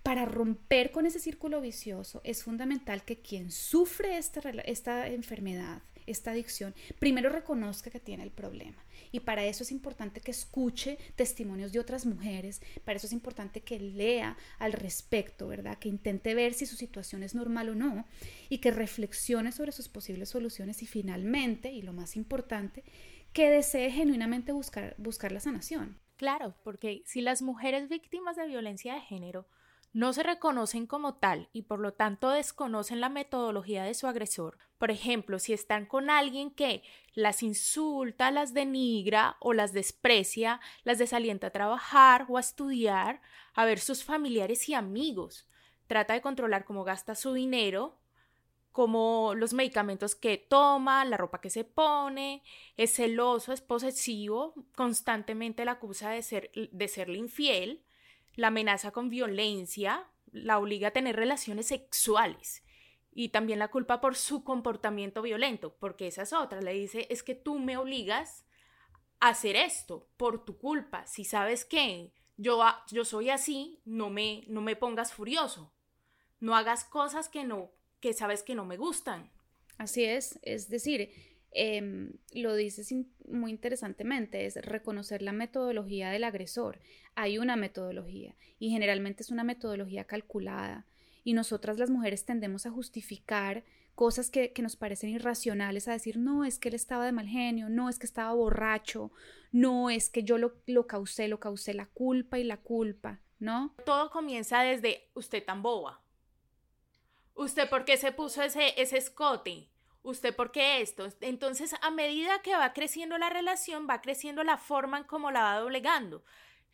para 0.06 0.24
romper 0.24 0.92
con 0.92 1.04
ese 1.04 1.18
círculo 1.18 1.60
vicioso 1.60 2.20
es 2.22 2.44
fundamental 2.44 3.02
que 3.02 3.18
quien 3.18 3.50
sufre 3.50 4.18
esta, 4.18 4.38
esta 4.60 5.08
enfermedad, 5.08 5.82
esta 6.06 6.30
adicción, 6.30 6.76
primero 7.00 7.28
reconozca 7.28 7.90
que 7.90 7.98
tiene 7.98 8.22
el 8.22 8.30
problema. 8.30 8.84
Y 9.10 9.18
para 9.18 9.44
eso 9.44 9.64
es 9.64 9.72
importante 9.72 10.20
que 10.20 10.30
escuche 10.30 10.96
testimonios 11.16 11.72
de 11.72 11.80
otras 11.80 12.06
mujeres, 12.06 12.62
para 12.84 12.98
eso 12.98 13.08
es 13.08 13.12
importante 13.12 13.62
que 13.62 13.80
lea 13.80 14.36
al 14.60 14.74
respecto, 14.74 15.48
¿verdad? 15.48 15.76
Que 15.76 15.88
intente 15.88 16.36
ver 16.36 16.54
si 16.54 16.66
su 16.66 16.76
situación 16.76 17.24
es 17.24 17.34
normal 17.34 17.70
o 17.70 17.74
no 17.74 18.04
y 18.48 18.58
que 18.58 18.70
reflexione 18.70 19.50
sobre 19.50 19.72
sus 19.72 19.88
posibles 19.88 20.28
soluciones 20.28 20.84
y 20.84 20.86
finalmente, 20.86 21.72
y 21.72 21.82
lo 21.82 21.92
más 21.92 22.14
importante, 22.14 22.84
que 23.32 23.50
desee 23.50 23.90
genuinamente 23.90 24.52
buscar, 24.52 24.94
buscar 24.98 25.32
la 25.32 25.40
sanación. 25.40 25.98
Claro, 26.16 26.54
porque 26.62 27.02
si 27.06 27.22
las 27.22 27.42
mujeres 27.42 27.88
víctimas 27.88 28.36
de 28.36 28.46
violencia 28.46 28.94
de 28.94 29.00
género 29.00 29.48
no 29.96 30.12
se 30.12 30.22
reconocen 30.22 30.86
como 30.86 31.14
tal 31.14 31.48
y 31.54 31.62
por 31.62 31.80
lo 31.80 31.94
tanto 31.94 32.28
desconocen 32.28 33.00
la 33.00 33.08
metodología 33.08 33.82
de 33.82 33.94
su 33.94 34.06
agresor. 34.06 34.58
Por 34.76 34.90
ejemplo, 34.90 35.38
si 35.38 35.54
están 35.54 35.86
con 35.86 36.10
alguien 36.10 36.50
que 36.50 36.82
las 37.14 37.42
insulta, 37.42 38.30
las 38.30 38.52
denigra 38.52 39.38
o 39.40 39.54
las 39.54 39.72
desprecia, 39.72 40.60
las 40.84 40.98
desalienta 40.98 41.46
a 41.46 41.52
trabajar 41.52 42.26
o 42.28 42.36
a 42.36 42.40
estudiar, 42.40 43.22
a 43.54 43.64
ver 43.64 43.78
sus 43.78 44.04
familiares 44.04 44.68
y 44.68 44.74
amigos. 44.74 45.48
Trata 45.86 46.12
de 46.12 46.20
controlar 46.20 46.66
cómo 46.66 46.84
gasta 46.84 47.14
su 47.14 47.32
dinero, 47.32 47.98
como 48.72 49.32
los 49.34 49.54
medicamentos 49.54 50.14
que 50.14 50.36
toma, 50.36 51.06
la 51.06 51.16
ropa 51.16 51.40
que 51.40 51.48
se 51.48 51.64
pone, 51.64 52.42
es 52.76 52.96
celoso, 52.96 53.50
es 53.54 53.62
posesivo, 53.62 54.52
constantemente 54.74 55.64
la 55.64 55.72
acusa 55.72 56.10
de, 56.10 56.20
ser, 56.20 56.50
de 56.52 56.88
serle 56.88 57.16
infiel, 57.16 57.85
la 58.36 58.48
amenaza 58.48 58.92
con 58.92 59.08
violencia, 59.08 60.08
la 60.30 60.58
obliga 60.58 60.88
a 60.88 60.92
tener 60.92 61.16
relaciones 61.16 61.66
sexuales 61.66 62.62
y 63.12 63.30
también 63.30 63.58
la 63.58 63.68
culpa 63.68 64.00
por 64.00 64.14
su 64.14 64.44
comportamiento 64.44 65.22
violento, 65.22 65.74
porque 65.80 66.06
esa 66.06 66.22
es 66.22 66.32
otra, 66.32 66.60
le 66.60 66.74
dice, 66.74 67.06
es 67.10 67.22
que 67.22 67.34
tú 67.34 67.58
me 67.58 67.78
obligas 67.78 68.44
a 69.20 69.28
hacer 69.28 69.56
esto 69.56 70.10
por 70.18 70.44
tu 70.44 70.58
culpa, 70.58 71.06
si 71.06 71.24
sabes 71.24 71.64
que 71.64 72.12
yo, 72.36 72.62
yo 72.90 73.06
soy 73.06 73.30
así, 73.30 73.80
no 73.86 74.10
me, 74.10 74.44
no 74.48 74.60
me 74.60 74.76
pongas 74.76 75.14
furioso, 75.14 75.72
no 76.40 76.54
hagas 76.54 76.84
cosas 76.84 77.30
que 77.30 77.44
no, 77.44 77.70
que 78.00 78.12
sabes 78.12 78.42
que 78.42 78.54
no 78.54 78.66
me 78.66 78.76
gustan. 78.76 79.32
Así 79.78 80.04
es, 80.04 80.38
es 80.42 80.68
decir, 80.68 81.10
Em, 81.58 82.12
lo 82.34 82.54
dices 82.54 82.94
muy 83.26 83.50
interesantemente, 83.50 84.44
es 84.44 84.56
reconocer 84.56 85.22
la 85.22 85.32
metodología 85.32 86.10
del 86.10 86.24
agresor. 86.24 86.80
Hay 87.14 87.38
una 87.38 87.56
metodología 87.56 88.36
y 88.58 88.68
generalmente 88.68 89.22
es 89.22 89.30
una 89.30 89.42
metodología 89.42 90.04
calculada 90.04 90.84
y 91.24 91.32
nosotras 91.32 91.78
las 91.78 91.88
mujeres 91.88 92.26
tendemos 92.26 92.66
a 92.66 92.70
justificar 92.70 93.64
cosas 93.94 94.28
que, 94.28 94.52
nos 94.60 94.76
parecen 94.76 95.08
irracionales, 95.08 95.88
a 95.88 95.92
decir, 95.92 96.18
no, 96.18 96.44
es 96.44 96.58
que 96.58 96.68
él 96.68 96.74
estaba 96.74 97.06
de 97.06 97.12
mal 97.12 97.26
genio, 97.26 97.70
no, 97.70 97.88
es 97.88 97.98
que 97.98 98.04
estaba 98.04 98.34
borracho, 98.34 99.10
no, 99.50 99.88
es 99.88 100.10
que 100.10 100.24
yo 100.24 100.36
lo, 100.36 100.56
lo 100.66 100.86
causé, 100.86 101.26
lo 101.26 101.40
causé 101.40 101.72
la 101.72 101.86
culpa 101.86 102.38
y 102.38 102.44
la 102.44 102.58
culpa, 102.58 103.20
¿no? 103.38 103.74
Todo 103.86 104.10
comienza 104.10 104.60
desde 104.60 105.08
usted 105.14 105.42
tan 105.42 105.62
boba. 105.62 106.02
¿Usted 107.34 107.66
por 107.70 107.86
qué 107.86 107.96
se 107.96 108.12
puso 108.12 108.42
ese, 108.42 108.78
ese 108.78 108.98
escote? 108.98 109.70
Usted 110.06 110.34
por 110.34 110.52
qué 110.52 110.80
esto. 110.80 111.08
Entonces, 111.20 111.74
a 111.82 111.90
medida 111.90 112.40
que 112.42 112.56
va 112.56 112.72
creciendo 112.72 113.18
la 113.18 113.28
relación, 113.28 113.86
va 113.88 114.00
creciendo 114.00 114.44
la 114.44 114.56
forma 114.56 114.98
en 114.98 115.04
cómo 115.04 115.30
la 115.30 115.42
va 115.42 115.58
doblegando. 115.58 116.24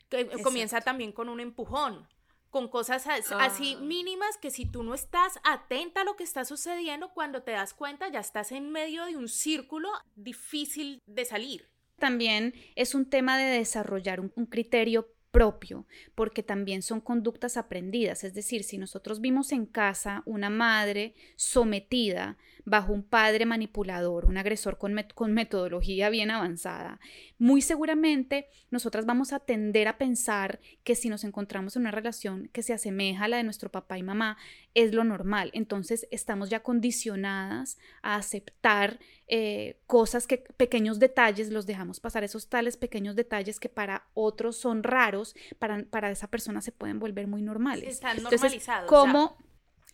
Que 0.08 0.28
comienza 0.42 0.82
también 0.82 1.10
con 1.10 1.30
un 1.30 1.40
empujón, 1.40 2.06
con 2.50 2.68
cosas 2.68 3.06
así 3.06 3.76
ah. 3.78 3.82
mínimas 3.82 4.36
que 4.36 4.50
si 4.50 4.66
tú 4.66 4.82
no 4.82 4.92
estás 4.92 5.40
atenta 5.42 6.02
a 6.02 6.04
lo 6.04 6.16
que 6.16 6.24
está 6.24 6.44
sucediendo, 6.44 7.14
cuando 7.14 7.42
te 7.42 7.52
das 7.52 7.72
cuenta 7.72 8.08
ya 8.08 8.20
estás 8.20 8.52
en 8.52 8.70
medio 8.70 9.06
de 9.06 9.16
un 9.16 9.28
círculo 9.28 9.88
difícil 10.14 11.00
de 11.06 11.24
salir. 11.24 11.70
También 11.98 12.52
es 12.74 12.94
un 12.94 13.08
tema 13.08 13.38
de 13.38 13.44
desarrollar 13.44 14.20
un 14.20 14.46
criterio 14.46 15.08
propio, 15.32 15.86
porque 16.14 16.44
también 16.44 16.82
son 16.82 17.00
conductas 17.00 17.56
aprendidas. 17.56 18.22
Es 18.22 18.34
decir, 18.34 18.62
si 18.62 18.78
nosotros 18.78 19.20
vimos 19.20 19.50
en 19.50 19.66
casa 19.66 20.22
una 20.26 20.50
madre 20.50 21.14
sometida 21.36 22.36
bajo 22.64 22.92
un 22.92 23.02
padre 23.02 23.46
manipulador, 23.46 24.24
un 24.26 24.38
agresor 24.38 24.78
con, 24.78 24.94
con 25.14 25.32
metodología 25.32 26.10
bien 26.10 26.30
avanzada, 26.30 27.00
muy 27.38 27.60
seguramente 27.60 28.48
nosotras 28.70 29.04
vamos 29.04 29.32
a 29.32 29.40
tender 29.40 29.88
a 29.88 29.98
pensar 29.98 30.60
que 30.84 30.94
si 30.94 31.08
nos 31.08 31.24
encontramos 31.24 31.76
en 31.76 31.82
una 31.82 31.90
relación 31.90 32.48
que 32.52 32.62
se 32.62 32.72
asemeja 32.72 33.24
a 33.24 33.28
la 33.28 33.36
de 33.38 33.42
nuestro 33.42 33.70
papá 33.70 33.98
y 33.98 34.02
mamá, 34.02 34.36
es 34.74 34.94
lo 34.94 35.04
normal. 35.04 35.50
Entonces 35.54 36.06
estamos 36.10 36.50
ya 36.50 36.62
condicionadas 36.62 37.78
a 38.02 38.16
aceptar 38.16 38.98
eh, 39.28 39.80
cosas 39.86 40.26
que, 40.26 40.38
pequeños 40.38 40.98
detalles, 40.98 41.50
los 41.50 41.66
dejamos 41.66 42.00
pasar, 42.00 42.24
esos 42.24 42.48
tales 42.48 42.76
pequeños 42.76 43.16
detalles 43.16 43.58
que 43.58 43.68
para 43.68 44.06
otros 44.14 44.56
son 44.56 44.82
raros, 44.82 45.34
para, 45.58 45.84
para 45.84 46.10
esa 46.10 46.28
persona 46.28 46.60
se 46.60 46.72
pueden 46.72 46.98
volver 46.98 47.26
muy 47.26 47.42
normales. 47.42 47.88
Están 47.88 48.22
normalizados. 48.22 48.88
¿cómo, 48.88 49.36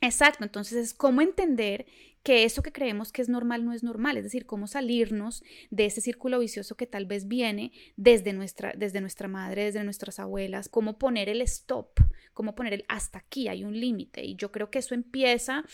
Exacto, 0.01 0.45
entonces 0.45 0.79
es 0.79 0.95
cómo 0.95 1.21
entender 1.23 1.87
que 2.29 2.45
eso 2.45 2.63
que 2.63 2.73
creemos 2.73 3.11
que 3.11 3.23
es 3.23 3.31
normal 3.31 3.65
no 3.65 3.73
es 3.73 3.83
normal, 3.83 4.19
es 4.19 4.25
decir, 4.25 4.45
cómo 4.45 4.67
salirnos 4.67 5.43
de 5.71 5.87
ese 5.87 6.03
círculo 6.03 6.41
vicioso 6.41 6.77
que 6.77 6.87
tal 6.87 7.07
vez 7.07 7.27
viene 7.27 7.73
desde 7.97 8.35
nuestra, 8.35 8.75
desde 8.77 9.01
nuestra 9.01 9.29
madre, 9.29 9.65
desde 9.65 9.83
nuestras 9.83 10.19
abuelas, 10.19 10.69
cómo 10.69 10.99
poner 10.99 11.31
el 11.31 11.41
stop, 11.41 11.99
cómo 12.35 12.55
poner 12.55 12.75
el 12.75 12.85
hasta 12.87 13.21
aquí, 13.21 13.49
hay 13.49 13.65
un 13.65 13.81
límite. 13.81 14.27
Y 14.27 14.37
yo 14.37 14.53
creo 14.53 14.71
que 14.71 14.81
eso 14.81 14.95
empieza 14.95 15.65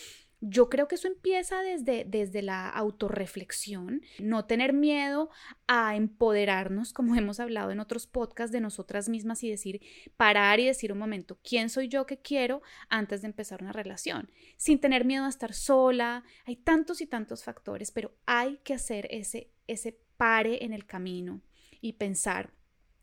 yo 0.40 0.68
creo 0.68 0.88
que 0.88 0.96
eso 0.96 1.08
empieza 1.08 1.62
desde, 1.62 2.04
desde 2.04 2.42
la 2.42 2.68
autorreflexión, 2.68 4.02
no 4.18 4.44
tener 4.46 4.72
miedo 4.72 5.30
a 5.66 5.96
empoderarnos, 5.96 6.92
como 6.92 7.14
hemos 7.16 7.40
hablado 7.40 7.70
en 7.70 7.80
otros 7.80 8.06
podcasts, 8.06 8.52
de 8.52 8.60
nosotras 8.60 9.08
mismas 9.08 9.42
y 9.42 9.50
decir, 9.50 9.80
parar 10.16 10.60
y 10.60 10.66
decir 10.66 10.92
un 10.92 10.98
momento, 10.98 11.38
¿quién 11.42 11.70
soy 11.70 11.88
yo 11.88 12.06
que 12.06 12.18
quiero 12.18 12.62
antes 12.88 13.22
de 13.22 13.28
empezar 13.28 13.62
una 13.62 13.72
relación? 13.72 14.30
Sin 14.56 14.80
tener 14.80 15.04
miedo 15.04 15.24
a 15.24 15.28
estar 15.28 15.54
sola, 15.54 16.24
hay 16.44 16.56
tantos 16.56 17.00
y 17.00 17.06
tantos 17.06 17.44
factores, 17.44 17.90
pero 17.90 18.14
hay 18.26 18.58
que 18.64 18.74
hacer 18.74 19.08
ese, 19.10 19.50
ese 19.66 19.98
pare 20.16 20.64
en 20.64 20.72
el 20.72 20.86
camino 20.86 21.42
y 21.80 21.94
pensar, 21.94 22.52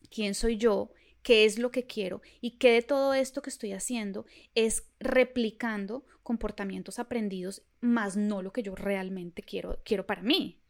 ¿quién 0.09 0.33
soy 0.35 0.57
yo? 0.57 0.91
Qué 1.23 1.45
es 1.45 1.59
lo 1.59 1.71
que 1.71 1.85
quiero 1.85 2.21
y 2.39 2.57
qué 2.57 2.71
de 2.71 2.81
todo 2.81 3.13
esto 3.13 3.41
que 3.41 3.49
estoy 3.49 3.73
haciendo 3.73 4.25
es 4.55 4.87
replicando 4.99 6.05
comportamientos 6.23 6.99
aprendidos, 6.99 7.63
más 7.79 8.15
no 8.17 8.41
lo 8.41 8.51
que 8.53 8.63
yo 8.63 8.75
realmente 8.75 9.41
quiero, 9.41 9.79
quiero 9.83 10.05
para 10.05 10.21
mí. 10.21 10.61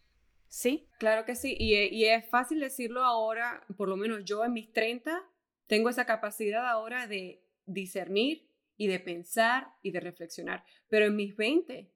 ¿Sí? 0.47 0.89
Claro 0.99 1.25
que 1.25 1.35
sí, 1.35 1.55
y, 1.57 1.75
y 1.75 2.05
es 2.05 2.27
fácil 2.29 2.59
decirlo 2.59 3.03
ahora, 3.03 3.65
por 3.77 3.87
lo 3.87 3.95
menos 3.95 4.25
yo 4.25 4.43
en 4.43 4.51
mis 4.51 4.73
30 4.73 5.23
tengo 5.67 5.89
esa 5.89 6.05
capacidad 6.05 6.67
ahora 6.67 7.07
de 7.07 7.41
discernir 7.65 8.49
y 8.75 8.87
de 8.87 8.99
pensar 8.99 9.67
y 9.81 9.91
de 9.91 10.01
reflexionar, 10.01 10.65
pero 10.89 11.05
en 11.05 11.15
mis 11.15 11.37
20 11.37 11.89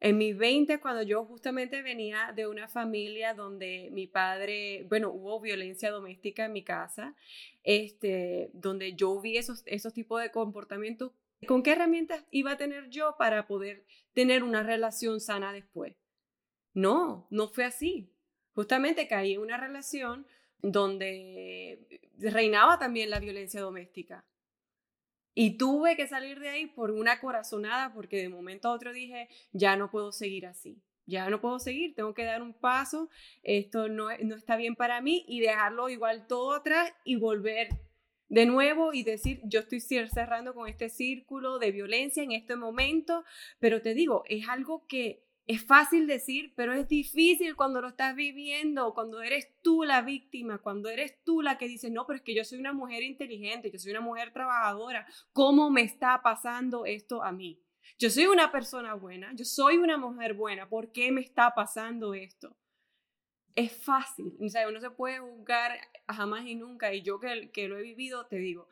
en 0.00 0.18
mis 0.18 0.36
20, 0.36 0.78
cuando 0.80 1.02
yo 1.02 1.24
justamente 1.24 1.82
venía 1.82 2.32
de 2.34 2.46
una 2.46 2.68
familia 2.68 3.34
donde 3.34 3.88
mi 3.92 4.06
padre, 4.06 4.84
bueno, 4.88 5.10
hubo 5.10 5.40
violencia 5.40 5.90
doméstica 5.90 6.44
en 6.44 6.52
mi 6.52 6.62
casa, 6.62 7.14
este, 7.62 8.50
donde 8.52 8.94
yo 8.94 9.20
vi 9.20 9.38
esos, 9.38 9.62
esos 9.66 9.94
tipos 9.94 10.20
de 10.20 10.30
comportamientos, 10.30 11.12
¿con 11.46 11.62
qué 11.62 11.72
herramientas 11.72 12.24
iba 12.30 12.52
a 12.52 12.56
tener 12.58 12.90
yo 12.90 13.16
para 13.18 13.46
poder 13.46 13.84
tener 14.12 14.42
una 14.42 14.62
relación 14.62 15.20
sana 15.20 15.52
después? 15.52 15.96
No, 16.74 17.26
no 17.30 17.48
fue 17.48 17.64
así. 17.64 18.10
Justamente 18.54 19.08
caí 19.08 19.34
en 19.34 19.40
una 19.40 19.56
relación 19.56 20.26
donde 20.60 22.00
reinaba 22.18 22.78
también 22.78 23.08
la 23.10 23.20
violencia 23.20 23.60
doméstica. 23.60 24.24
Y 25.38 25.58
tuve 25.58 25.96
que 25.96 26.08
salir 26.08 26.40
de 26.40 26.48
ahí 26.48 26.66
por 26.66 26.90
una 26.90 27.20
corazonada 27.20 27.92
porque 27.92 28.16
de 28.16 28.30
momento 28.30 28.68
a 28.68 28.72
otro 28.72 28.94
dije, 28.94 29.28
ya 29.52 29.76
no 29.76 29.90
puedo 29.90 30.10
seguir 30.10 30.46
así, 30.46 30.80
ya 31.04 31.28
no 31.28 31.42
puedo 31.42 31.58
seguir, 31.58 31.94
tengo 31.94 32.14
que 32.14 32.24
dar 32.24 32.40
un 32.40 32.54
paso, 32.54 33.10
esto 33.42 33.90
no, 33.90 34.08
no 34.24 34.34
está 34.34 34.56
bien 34.56 34.76
para 34.76 35.02
mí 35.02 35.26
y 35.28 35.40
dejarlo 35.40 35.90
igual 35.90 36.26
todo 36.26 36.54
atrás 36.54 36.90
y 37.04 37.16
volver 37.16 37.68
de 38.30 38.46
nuevo 38.46 38.94
y 38.94 39.02
decir, 39.02 39.42
yo 39.44 39.60
estoy 39.60 39.80
cerrando 39.80 40.54
con 40.54 40.68
este 40.68 40.88
círculo 40.88 41.58
de 41.58 41.70
violencia 41.70 42.22
en 42.22 42.32
este 42.32 42.56
momento, 42.56 43.22
pero 43.60 43.82
te 43.82 43.92
digo, 43.92 44.24
es 44.30 44.48
algo 44.48 44.86
que 44.86 45.25
es 45.46 45.64
fácil 45.64 46.08
decir, 46.08 46.52
pero 46.56 46.72
es 46.72 46.88
difícil 46.88 47.54
cuando 47.54 47.80
lo 47.80 47.88
estás 47.88 48.16
viviendo, 48.16 48.92
cuando 48.94 49.22
eres 49.22 49.48
tú 49.62 49.84
la 49.84 50.02
víctima, 50.02 50.58
cuando 50.58 50.88
eres 50.88 51.22
tú 51.22 51.40
la 51.40 51.56
que 51.56 51.68
dice, 51.68 51.88
no, 51.88 52.04
pero 52.04 52.16
es 52.16 52.22
que 52.22 52.34
yo 52.34 52.44
soy 52.44 52.58
una 52.58 52.72
mujer 52.72 53.04
inteligente, 53.04 53.70
yo 53.70 53.78
soy 53.78 53.92
una 53.92 54.00
mujer 54.00 54.32
trabajadora, 54.32 55.06
¿cómo 55.32 55.70
me 55.70 55.82
está 55.82 56.20
pasando 56.20 56.84
esto 56.84 57.22
a 57.22 57.30
mí? 57.30 57.62
Yo 57.96 58.10
soy 58.10 58.26
una 58.26 58.50
persona 58.50 58.94
buena, 58.94 59.32
yo 59.34 59.44
soy 59.44 59.78
una 59.78 59.96
mujer 59.96 60.34
buena, 60.34 60.68
¿por 60.68 60.90
qué 60.90 61.12
me 61.12 61.20
está 61.20 61.54
pasando 61.54 62.14
esto? 62.14 62.56
Es 63.54 63.72
fácil, 63.72 64.36
o 64.40 64.48
sea, 64.48 64.68
uno 64.68 64.80
se 64.80 64.90
puede 64.90 65.20
juzgar 65.20 65.78
jamás 66.08 66.44
y 66.44 66.56
nunca, 66.56 66.92
y 66.92 67.02
yo 67.02 67.20
que 67.20 67.68
lo 67.68 67.78
he 67.78 67.82
vivido, 67.82 68.26
te 68.26 68.36
digo, 68.36 68.68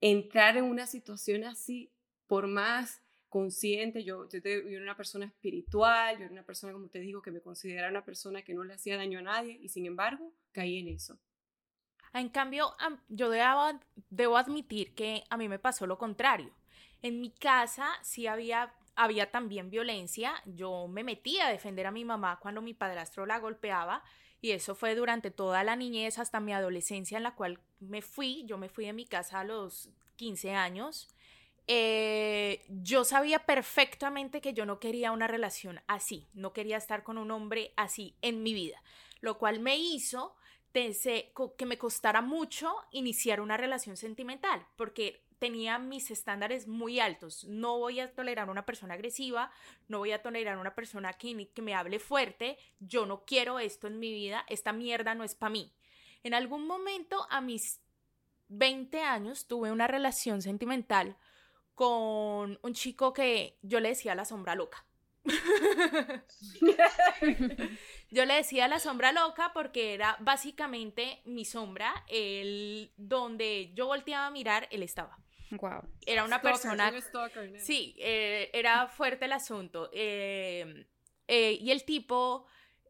entrar 0.00 0.56
en 0.56 0.64
una 0.64 0.86
situación 0.86 1.44
así, 1.44 1.92
por 2.26 2.48
más 2.48 3.00
consciente, 3.28 4.04
yo, 4.04 4.28
yo, 4.28 4.40
era 4.42 4.82
una 4.82 4.96
persona 4.96 5.26
espiritual, 5.26 6.18
yo 6.18 6.24
era 6.24 6.32
una 6.32 6.44
persona, 6.44 6.72
como 6.72 6.88
te 6.88 7.00
digo, 7.00 7.22
que 7.22 7.30
me 7.30 7.40
consideraba 7.40 7.90
una 7.90 8.04
persona 8.04 8.42
que 8.42 8.54
no 8.54 8.64
le 8.64 8.74
hacía 8.74 8.96
daño 8.96 9.18
a 9.18 9.22
nadie 9.22 9.58
y 9.60 9.68
sin 9.68 9.86
embargo 9.86 10.32
caí 10.52 10.78
en 10.78 10.88
eso. 10.88 11.18
En 12.14 12.30
cambio, 12.30 12.74
yo 13.08 13.28
debo, 13.28 13.80
debo 14.08 14.36
admitir 14.38 14.94
que 14.94 15.24
a 15.28 15.36
mí 15.36 15.48
me 15.48 15.58
pasó 15.58 15.86
lo 15.86 15.98
contrario. 15.98 16.54
En 17.02 17.20
mi 17.20 17.30
casa 17.30 17.88
sí 18.02 18.26
había, 18.26 18.74
había 18.96 19.30
también 19.30 19.70
violencia. 19.70 20.34
Yo 20.46 20.88
me 20.88 21.04
metía 21.04 21.46
a 21.46 21.50
defender 21.50 21.86
a 21.86 21.92
mi 21.92 22.04
mamá 22.04 22.38
cuando 22.40 22.62
mi 22.62 22.72
padrastro 22.72 23.26
la 23.26 23.38
golpeaba 23.38 24.02
y 24.40 24.52
eso 24.52 24.74
fue 24.74 24.94
durante 24.94 25.30
toda 25.30 25.62
la 25.64 25.76
niñez 25.76 26.18
hasta 26.18 26.40
mi 26.40 26.52
adolescencia 26.52 27.18
en 27.18 27.24
la 27.24 27.34
cual 27.34 27.60
me 27.80 28.00
fui. 28.00 28.44
Yo 28.46 28.56
me 28.56 28.68
fui 28.68 28.86
de 28.86 28.94
mi 28.94 29.04
casa 29.04 29.40
a 29.40 29.44
los 29.44 29.90
15 30.16 30.52
años 30.54 31.14
eh, 31.68 32.64
yo 32.68 33.04
sabía 33.04 33.40
perfectamente 33.40 34.40
que 34.40 34.54
yo 34.54 34.66
no 34.66 34.80
quería 34.80 35.12
una 35.12 35.26
relación 35.26 35.80
así, 35.86 36.28
no 36.32 36.52
quería 36.52 36.78
estar 36.78 37.02
con 37.02 37.18
un 37.18 37.30
hombre 37.30 37.72
así 37.76 38.16
en 38.22 38.42
mi 38.42 38.54
vida, 38.54 38.82
lo 39.20 39.38
cual 39.38 39.60
me 39.60 39.76
hizo 39.76 40.34
que 40.72 41.66
me 41.66 41.78
costara 41.78 42.22
mucho 42.22 42.72
iniciar 42.92 43.40
una 43.40 43.56
relación 43.56 43.96
sentimental, 43.96 44.66
porque 44.76 45.24
tenía 45.38 45.78
mis 45.78 46.10
estándares 46.10 46.66
muy 46.66 47.00
altos. 47.00 47.44
No 47.44 47.78
voy 47.78 48.00
a 48.00 48.14
tolerar 48.14 48.50
una 48.50 48.66
persona 48.66 48.94
agresiva, 48.94 49.50
no 49.88 49.98
voy 49.98 50.12
a 50.12 50.22
tolerar 50.22 50.58
una 50.58 50.74
persona 50.74 51.12
que, 51.12 51.50
me 51.62 51.74
hable 51.74 51.98
fuerte, 51.98 52.58
yo 52.80 53.06
no 53.06 53.24
quiero 53.24 53.58
esto 53.58 53.86
en 53.86 53.98
mi 53.98 54.12
vida, 54.12 54.44
esta 54.48 54.72
mierda 54.72 55.14
no 55.14 55.24
es 55.24 55.34
para 55.34 55.50
mí. 55.50 55.72
En 56.22 56.34
algún 56.34 56.66
momento, 56.66 57.26
a 57.30 57.40
mis 57.40 57.80
20 58.48 59.02
años, 59.02 59.46
tuve 59.46 59.70
una 59.70 59.86
relación 59.86 60.42
sentimental 60.42 61.16
con 61.78 62.58
un 62.60 62.74
chico 62.74 63.12
que 63.12 63.56
yo 63.62 63.78
le 63.78 63.90
decía 63.90 64.16
la 64.16 64.24
sombra 64.24 64.56
loca. 64.56 64.84
yo 68.10 68.24
le 68.24 68.34
decía 68.34 68.66
la 68.66 68.80
sombra 68.80 69.12
loca 69.12 69.52
porque 69.54 69.94
era 69.94 70.16
básicamente 70.18 71.22
mi 71.24 71.44
sombra, 71.44 72.04
el 72.08 72.90
donde 72.96 73.70
yo 73.74 73.86
volteaba 73.86 74.26
a 74.26 74.30
mirar, 74.30 74.66
él 74.72 74.82
estaba. 74.82 75.16
Wow. 75.52 75.82
Era 76.04 76.24
una 76.24 76.42
persona. 76.42 76.92
sí, 77.58 77.94
eh, 77.98 78.50
era 78.52 78.88
fuerte 78.88 79.26
el 79.26 79.32
asunto. 79.32 79.88
Eh, 79.92 80.84
eh, 81.28 81.58
y 81.60 81.70
el 81.70 81.84
tipo 81.84 82.46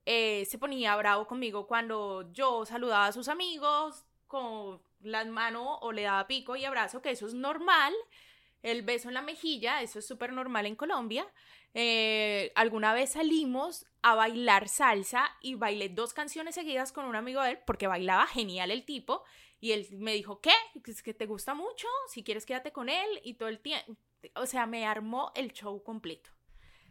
se 0.07 0.57
ponía 0.59 0.97
bravo 0.97 1.27
conmigo 1.27 1.67
cuando 1.67 2.33
yo 2.33 2.65
saludaba 2.65 3.09
a 3.09 3.13
sus 3.13 3.29
amigos 3.29 4.07
con 4.27 4.81
las 5.03 5.27
manos 5.27 5.77
o 5.83 5.93
le 5.93 6.05
daba 6.05 6.27
pico 6.27 6.57
y 6.57 6.65
abrazo, 6.65 7.03
que 7.03 7.11
eso 7.11 7.27
es 7.27 7.35
normal. 7.35 7.93
El 8.63 8.83
beso 8.83 9.09
en 9.09 9.15
la 9.15 9.23
mejilla, 9.23 9.83
eso 9.83 9.99
es 9.99 10.07
súper 10.07 10.33
normal 10.33 10.67
en 10.67 10.77
Colombia. 10.77 11.27
Eh, 11.75 12.51
alguna 12.55 12.93
vez 12.93 13.13
salimos 13.13 13.87
a 14.03 14.15
bailar 14.15 14.69
salsa 14.69 15.31
y 15.41 15.55
bailé 15.55 15.89
dos 15.89 16.13
canciones 16.15 16.55
seguidas 16.55 16.93
con 16.93 17.05
un 17.05 17.15
amigo 17.15 17.43
de 17.43 17.53
él 17.53 17.59
porque 17.67 17.87
bailaba 17.87 18.27
genial 18.27 18.71
el 18.71 18.85
tipo 18.85 19.23
y 19.61 19.73
él 19.73 19.87
me 19.93 20.15
dijo, 20.15 20.41
¿qué? 20.41 20.53
Es 20.87 21.03
que 21.03 21.15
te 21.15 21.27
gusta 21.27 21.55
mucho, 21.55 21.87
si 22.09 22.23
quieres 22.23 22.47
quédate 22.47 22.73
con 22.73 22.89
él 22.89 23.07
y 23.23 23.35
todo 23.35 23.49
el 23.49 23.61
tiempo, 23.61 23.97
o 24.35 24.47
sea, 24.47 24.67
me 24.67 24.87
armó 24.87 25.33
el 25.35 25.53
show 25.53 25.83
completo. 25.83 26.31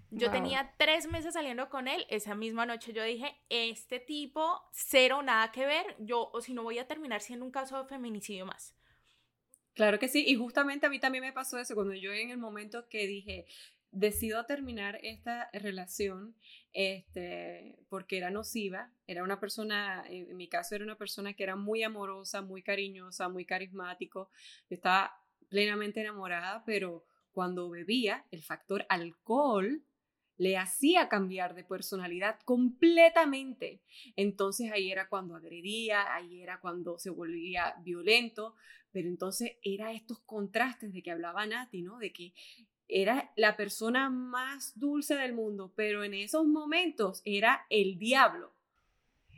Yo 0.09 0.31
tenía 0.31 0.73
tres 0.77 1.05
meses 1.07 1.33
saliendo 1.33 1.69
con 1.69 1.89
él, 1.89 2.05
esa 2.09 2.33
misma 2.33 2.65
noche 2.65 2.93
yo 2.93 3.03
dije, 3.03 3.35
este 3.49 3.99
tipo, 3.99 4.61
cero, 4.71 5.21
nada 5.21 5.51
que 5.51 5.65
ver, 5.65 5.97
yo, 5.99 6.29
o 6.31 6.39
si 6.39 6.53
no 6.53 6.63
voy 6.63 6.79
a 6.79 6.87
terminar 6.87 7.19
siendo 7.21 7.43
un 7.43 7.51
caso 7.51 7.77
de 7.77 7.89
feminicidio 7.89 8.45
más. 8.45 8.73
Claro 9.77 9.99
que 9.99 10.07
sí, 10.07 10.23
y 10.27 10.33
justamente 10.33 10.87
a 10.87 10.89
mí 10.89 10.99
también 10.99 11.23
me 11.23 11.31
pasó 11.33 11.59
eso 11.59 11.75
cuando 11.75 11.93
yo 11.93 12.11
en 12.11 12.31
el 12.31 12.39
momento 12.39 12.89
que 12.89 13.05
dije, 13.05 13.45
decido 13.91 14.43
terminar 14.47 14.99
esta 15.03 15.51
relación 15.53 16.35
este, 16.73 17.77
porque 17.87 18.17
era 18.17 18.31
nociva, 18.31 18.91
era 19.05 19.23
una 19.23 19.39
persona, 19.39 20.03
en 20.09 20.35
mi 20.35 20.47
caso 20.49 20.73
era 20.73 20.83
una 20.83 20.97
persona 20.97 21.35
que 21.35 21.43
era 21.43 21.55
muy 21.55 21.83
amorosa, 21.83 22.41
muy 22.41 22.63
cariñosa, 22.63 23.29
muy 23.29 23.45
carismático, 23.45 24.31
estaba 24.67 25.13
plenamente 25.47 26.01
enamorada, 26.01 26.63
pero 26.65 27.05
cuando 27.31 27.69
bebía, 27.69 28.25
el 28.31 28.41
factor 28.41 28.83
alcohol 28.89 29.83
le 30.37 30.57
hacía 30.57 31.09
cambiar 31.09 31.55
de 31.55 31.63
personalidad 31.63 32.39
completamente. 32.45 33.81
Entonces 34.15 34.71
ahí 34.71 34.91
era 34.91 35.09
cuando 35.09 35.35
agredía, 35.35 36.13
ahí 36.13 36.41
era 36.41 36.59
cuando 36.59 36.97
se 36.99 37.09
volvía 37.09 37.75
violento, 37.83 38.55
pero 38.91 39.07
entonces 39.07 39.53
era 39.63 39.91
estos 39.91 40.19
contrastes 40.19 40.93
de 40.93 41.01
que 41.01 41.11
hablaba 41.11 41.45
Nati, 41.45 41.81
¿no? 41.81 41.97
De 41.97 42.13
que 42.13 42.33
era 42.87 43.31
la 43.35 43.57
persona 43.57 44.09
más 44.09 44.77
dulce 44.79 45.15
del 45.15 45.33
mundo, 45.33 45.73
pero 45.75 46.03
en 46.03 46.13
esos 46.13 46.45
momentos 46.45 47.21
era 47.25 47.65
el 47.69 47.97
diablo. 47.97 48.56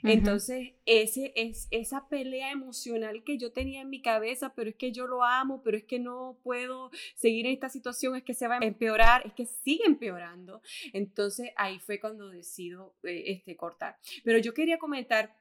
Entonces, 0.03 0.73
ese 0.85 1.33
es 1.35 1.67
esa 1.71 2.07
pelea 2.07 2.51
emocional 2.51 3.23
que 3.23 3.37
yo 3.37 3.51
tenía 3.51 3.81
en 3.81 3.89
mi 3.89 4.01
cabeza, 4.01 4.53
pero 4.55 4.69
es 4.69 4.75
que 4.75 4.91
yo 4.91 5.07
lo 5.07 5.23
amo, 5.23 5.61
pero 5.63 5.77
es 5.77 5.83
que 5.83 5.99
no 5.99 6.37
puedo 6.43 6.91
seguir 7.15 7.45
en 7.45 7.53
esta 7.53 7.69
situación, 7.69 8.15
es 8.15 8.23
que 8.23 8.33
se 8.33 8.47
va 8.47 8.57
a 8.57 8.65
empeorar, 8.65 9.25
es 9.25 9.33
que 9.33 9.45
sigue 9.45 9.85
empeorando. 9.85 10.61
Entonces, 10.93 11.51
ahí 11.55 11.79
fue 11.79 11.99
cuando 11.99 12.29
decido 12.29 12.95
eh, 13.03 13.23
este, 13.27 13.55
cortar. 13.55 13.97
Pero 14.23 14.39
yo 14.39 14.53
quería 14.53 14.77
comentar 14.77 15.35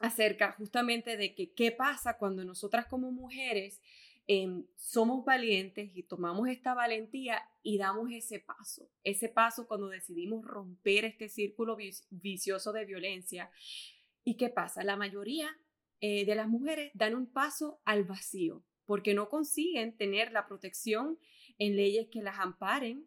acerca 0.00 0.52
justamente 0.52 1.16
de 1.16 1.34
que 1.34 1.52
qué 1.52 1.70
pasa 1.70 2.18
cuando 2.18 2.44
nosotras 2.44 2.86
como 2.86 3.12
mujeres 3.12 3.80
em, 4.26 4.64
somos 4.76 5.24
valientes 5.24 5.90
y 5.94 6.02
tomamos 6.04 6.48
esta 6.48 6.74
valentía 6.74 7.42
y 7.62 7.78
damos 7.78 8.10
ese 8.12 8.40
paso, 8.40 8.90
ese 9.04 9.28
paso 9.28 9.66
cuando 9.66 9.88
decidimos 9.88 10.44
romper 10.44 11.04
este 11.04 11.28
círculo 11.28 11.76
vicioso 12.10 12.72
de 12.72 12.84
violencia 12.84 13.50
¿Y 14.24 14.36
qué 14.36 14.48
pasa? 14.48 14.84
La 14.84 14.96
mayoría 14.96 15.48
eh, 16.00 16.24
de 16.24 16.34
las 16.34 16.48
mujeres 16.48 16.92
dan 16.94 17.14
un 17.14 17.26
paso 17.26 17.80
al 17.84 18.04
vacío 18.04 18.64
porque 18.84 19.14
no 19.14 19.28
consiguen 19.28 19.96
tener 19.96 20.32
la 20.32 20.46
protección 20.46 21.18
en 21.58 21.76
leyes 21.76 22.08
que 22.10 22.22
las 22.22 22.38
amparen 22.38 23.06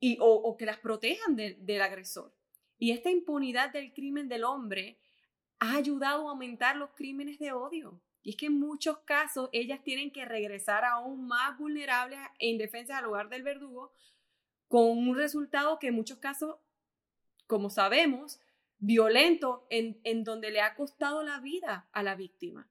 y, 0.00 0.18
o, 0.20 0.56
que 0.56 0.66
las 0.66 0.78
protejan 0.78 1.34
del 1.36 1.80
agresor. 1.80 2.34
Y 2.78 2.92
esta 2.92 3.10
impunidad 3.10 3.72
del 3.72 3.92
crimen 3.92 4.28
del 4.28 4.44
hombre 4.44 5.00
ha 5.58 5.76
ayudado 5.76 6.28
a 6.28 6.32
aumentar 6.32 6.76
los 6.76 6.90
crímenes 6.90 7.38
de 7.38 7.52
odio. 7.52 8.00
Y 8.22 8.30
es 8.30 8.36
que 8.36 8.46
en 8.46 8.58
muchos 8.58 8.98
casos 9.00 9.48
ellas 9.52 9.82
tienen 9.82 10.10
que 10.10 10.24
regresar 10.24 10.84
aún 10.84 11.26
más 11.26 11.58
vulnerables 11.58 12.18
e 12.38 12.48
indefensas 12.48 12.98
al 12.98 13.04
lugar 13.04 13.28
del 13.28 13.42
verdugo, 13.42 13.92
con 14.68 14.98
un 14.98 15.16
resultado 15.16 15.78
que 15.78 15.88
en 15.88 15.94
muchos 15.94 16.18
casos, 16.18 16.56
como 17.46 17.70
sabemos, 17.70 18.40
violento 18.78 19.66
en, 19.70 20.00
en 20.04 20.24
donde 20.24 20.50
le 20.50 20.60
ha 20.60 20.74
costado 20.74 21.22
la 21.22 21.40
vida 21.40 21.88
a 21.92 22.02
la 22.02 22.14
víctima. 22.14 22.68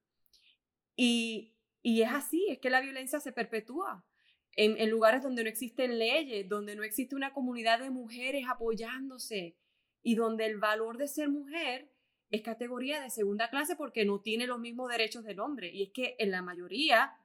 Y, 0.96 1.54
y 1.82 2.02
es 2.02 2.12
así, 2.12 2.46
es 2.50 2.60
que 2.60 2.70
la 2.70 2.82
violencia 2.82 3.20
se 3.20 3.32
perpetúa 3.32 4.06
en, 4.58 4.90
lugares 4.90 5.22
donde 5.22 5.44
no 5.44 5.50
existen 5.50 6.00
leyes, 6.00 6.50
donde 6.50 6.76
no 6.76 6.84
existe 6.84 7.16
una 7.16 7.32
comunidad 7.32 7.80
de 7.80 7.92
mujeres 7.92 8.46
apoyándose 8.50 9.56
y 10.02 10.16
donde 10.16 10.48
el 10.48 10.58
valor 10.58 10.98
de 10.98 11.08
ser 11.08 11.30
mujer 11.30 11.92
es 12.30 12.42
categoría 12.42 13.02
de 13.02 13.10
segunda 13.10 13.50
clase 13.50 13.76
porque 13.76 14.06
no 14.06 14.22
tiene 14.22 14.48
los 14.48 14.60
mismos 14.60 14.90
derechos 14.90 15.24
del 15.24 15.40
hombre. 15.40 15.72
Y 15.74 15.84
es 15.84 15.90
que 15.92 16.16
en 16.20 16.32
la 16.32 16.42
mayoría 16.42 17.18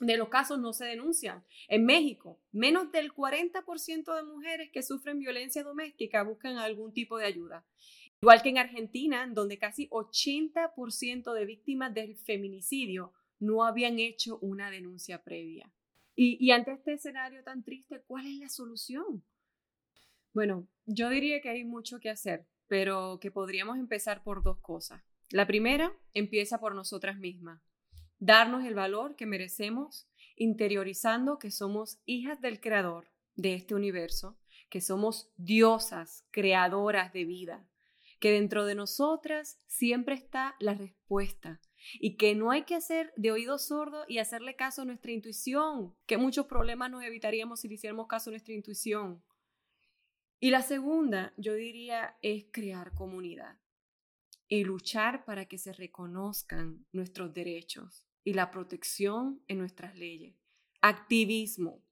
de 0.00 0.16
los 0.16 0.28
casos 0.28 0.58
no 0.58 0.72
se 0.72 0.84
denuncian. 0.84 1.44
En 1.68 1.84
México, 1.84 2.40
menos 2.52 2.92
del 2.92 3.12
40% 3.12 4.14
de 4.14 4.22
mujeres 4.22 4.70
que 4.70 4.82
sufren 4.82 5.18
violencia 5.18 5.62
doméstica 5.62 6.22
buscan 6.22 6.58
algún 6.58 6.92
tipo 6.92 7.18
de 7.18 7.26
ayuda. 7.26 7.66
Igual 8.20 8.42
que 8.42 8.48
en 8.48 8.58
Argentina, 8.58 9.28
donde 9.30 9.58
casi 9.58 9.88
80% 9.90 11.32
de 11.32 11.44
víctimas 11.44 11.94
del 11.94 12.16
feminicidio 12.16 13.12
no 13.38 13.64
habían 13.64 13.98
hecho 13.98 14.38
una 14.40 14.70
denuncia 14.70 15.22
previa. 15.22 15.72
Y, 16.20 16.50
ante 16.50 16.72
este 16.72 16.94
escenario 16.94 17.44
tan 17.44 17.62
triste, 17.62 18.02
¿cuál 18.04 18.26
es 18.26 18.38
la 18.40 18.48
solución? 18.48 19.22
Bueno, 20.34 20.66
yo 20.84 21.10
diría 21.10 21.40
que 21.40 21.48
hay 21.48 21.62
mucho 21.62 22.00
que 22.00 22.10
hacer, 22.10 22.44
pero 22.68 23.18
que 23.20 23.30
podríamos 23.30 23.78
empezar 23.78 24.22
por 24.22 24.42
dos 24.42 24.58
cosas. 24.60 25.02
La 25.30 25.46
primera 25.46 25.92
empieza 26.14 26.58
por 26.58 26.74
nosotras 26.74 27.18
mismas. 27.18 27.60
Darnos 28.18 28.64
el 28.64 28.74
valor 28.74 29.16
que 29.16 29.26
merecemos, 29.26 30.08
interiorizando 30.36 31.38
que 31.38 31.50
somos 31.50 32.00
hijas 32.04 32.40
del 32.40 32.60
Creador 32.60 33.08
de 33.34 33.54
este 33.54 33.74
universo, 33.74 34.38
que 34.70 34.80
somos 34.80 35.30
diosas, 35.36 36.24
creadoras 36.30 37.12
de 37.12 37.24
vida, 37.24 37.68
que 38.20 38.32
dentro 38.32 38.64
de 38.64 38.74
nosotras 38.74 39.58
siempre 39.66 40.14
está 40.14 40.56
la 40.58 40.74
respuesta 40.74 41.60
y 42.00 42.16
que 42.16 42.34
no 42.34 42.50
hay 42.50 42.64
que 42.64 42.74
hacer 42.74 43.12
de 43.16 43.30
oído 43.30 43.58
sordo 43.58 44.04
y 44.08 44.18
hacerle 44.18 44.56
caso 44.56 44.82
a 44.82 44.84
nuestra 44.84 45.12
intuición, 45.12 45.94
que 46.06 46.16
muchos 46.18 46.46
problemas 46.46 46.90
nos 46.90 47.04
evitaríamos 47.04 47.60
si 47.60 47.68
le 47.68 47.74
hiciéramos 47.74 48.08
caso 48.08 48.30
a 48.30 48.32
nuestra 48.32 48.54
intuición. 48.54 49.22
Y 50.40 50.50
la 50.50 50.62
segunda, 50.62 51.32
yo 51.36 51.54
diría, 51.54 52.16
es 52.22 52.46
crear 52.52 52.94
comunidad 52.94 53.58
y 54.46 54.64
luchar 54.64 55.24
para 55.24 55.46
que 55.46 55.58
se 55.58 55.72
reconozcan 55.72 56.86
nuestros 56.92 57.34
derechos 57.34 58.06
y 58.22 58.34
la 58.34 58.50
protección 58.50 59.42
en 59.48 59.58
nuestras 59.58 59.96
leyes. 59.96 60.36
Activismo. 60.80 61.82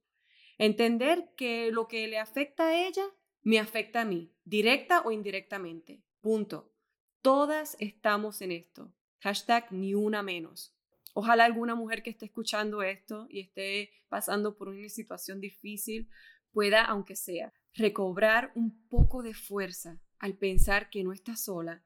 Entender 0.59 1.33
que 1.37 1.71
lo 1.73 1.89
que 1.89 2.07
le 2.07 2.19
afecta 2.19 2.69
a 2.69 2.87
ella 2.87 3.05
me 3.43 3.59
afecta 3.59 4.03
a 4.03 4.05
mí, 4.05 4.33
directa 4.45 5.03
o 5.03 5.11
indirectamente. 5.11 6.03
Punto. 6.21 6.73
Todas 7.23 7.77
estamos 7.81 8.41
en 8.43 8.53
esto. 8.53 8.95
Hashtag 9.21 9.73
ni 9.73 9.95
una 9.95 10.23
menos. 10.23 10.73
Ojalá 11.15 11.45
alguna 11.45 11.75
mujer 11.75 12.03
que 12.03 12.11
esté 12.11 12.27
escuchando 12.27 12.83
esto 12.83 13.27
y 13.29 13.41
esté 13.41 13.91
pasando 14.09 14.57
por 14.57 14.69
una 14.69 14.89
situación 14.89 15.41
difícil 15.41 16.09
pueda, 16.57 16.87
aunque 16.87 17.17
sea, 17.17 17.53
recobrar 17.75 18.51
un 18.55 18.89
poco 18.89 19.23
de 19.23 19.35
fuerza 19.35 20.01
al 20.19 20.39
pensar 20.39 20.89
que 20.89 21.05
no 21.05 21.13
está 21.13 21.37
sola 21.37 21.85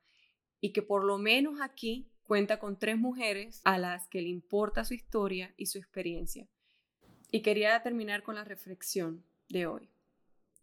y 0.61 0.73
que 0.73 0.81
por 0.81 1.03
lo 1.03 1.19
menos 1.19 1.61
aquí 1.61 2.09
cuenta 2.23 2.61
con 2.61 2.79
tres 2.79 2.97
mujeres 2.97 3.63
a 3.65 3.79
las 3.79 4.07
que 4.07 4.23
le 4.23 4.29
importa 4.29 4.85
su 4.85 4.95
historia 4.95 5.53
y 5.57 5.67
su 5.67 5.79
experiencia. 5.79 6.47
Y 7.33 7.43
quería 7.43 7.83
terminar 7.83 8.23
con 8.23 8.37
la 8.37 8.45
reflexión 8.45 9.25
de 9.49 9.67
hoy. 9.67 9.91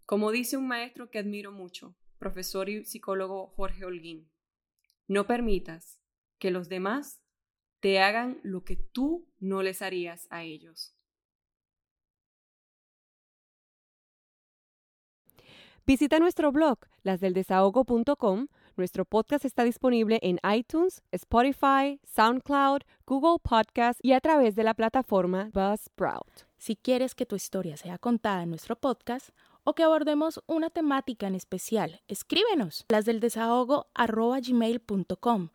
Como 0.05 0.31
dice 0.31 0.55
un 0.55 0.69
maestro 0.69 1.11
que 1.11 1.19
admiro 1.19 1.51
mucho, 1.51 1.93
profesor 2.17 2.69
y 2.69 2.85
psicólogo 2.85 3.47
Jorge 3.57 3.83
Holguín. 3.83 4.31
No 5.09 5.27
permitas 5.27 5.99
que 6.39 6.49
los 6.49 6.69
demás 6.69 7.19
te 7.81 7.99
hagan 7.99 8.39
lo 8.41 8.63
que 8.63 8.77
tú 8.77 9.27
no 9.41 9.63
les 9.63 9.81
harías 9.81 10.27
a 10.29 10.43
ellos. 10.43 10.96
Visita 15.87 16.19
nuestro 16.19 16.51
blog, 16.51 16.79
lasdeldesahogo.com. 17.03 18.47
Nuestro 18.75 19.05
podcast 19.05 19.45
está 19.45 19.63
disponible 19.63 20.19
en 20.21 20.37
iTunes, 20.53 21.01
Spotify, 21.13 22.01
SoundCloud, 22.13 22.81
Google 23.05 23.39
Podcast 23.41 23.97
y 24.03 24.11
a 24.11 24.19
través 24.19 24.55
de 24.55 24.65
la 24.65 24.73
plataforma 24.73 25.49
Buzzsprout. 25.53 26.45
Si 26.57 26.75
quieres 26.75 27.15
que 27.15 27.25
tu 27.25 27.37
historia 27.37 27.77
sea 27.77 27.97
contada 27.97 28.43
en 28.43 28.49
nuestro 28.49 28.75
podcast, 28.75 29.29
o 29.63 29.75
que 29.75 29.83
abordemos 29.83 30.43
una 30.45 30.69
temática 30.69 31.25
en 31.25 31.35
especial, 31.35 32.01
escríbenos 32.09 32.83
las 32.89 33.05
del 33.05 33.21
desahogo 33.21 33.87
gmail.com 33.95 35.49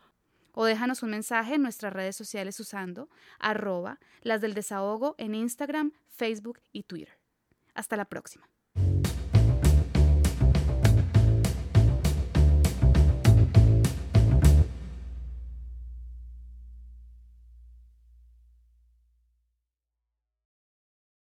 o 0.55 0.65
déjanos 0.65 1.03
un 1.03 1.11
mensaje 1.11 1.57
en 1.57 1.63
nuestras 1.63 1.93
redes 1.93 2.17
sociales 2.17 2.59
usando 2.59 3.11
arroba 3.39 4.01
las 4.23 4.41
del 4.41 4.55
desahogo 4.55 5.15
en 5.19 5.35
Instagram, 5.35 5.93
Facebook 6.09 6.59
y 6.73 6.85
Twitter. 6.85 7.19
Hasta 7.75 7.99
la 7.99 8.07
próxima. 8.07 8.49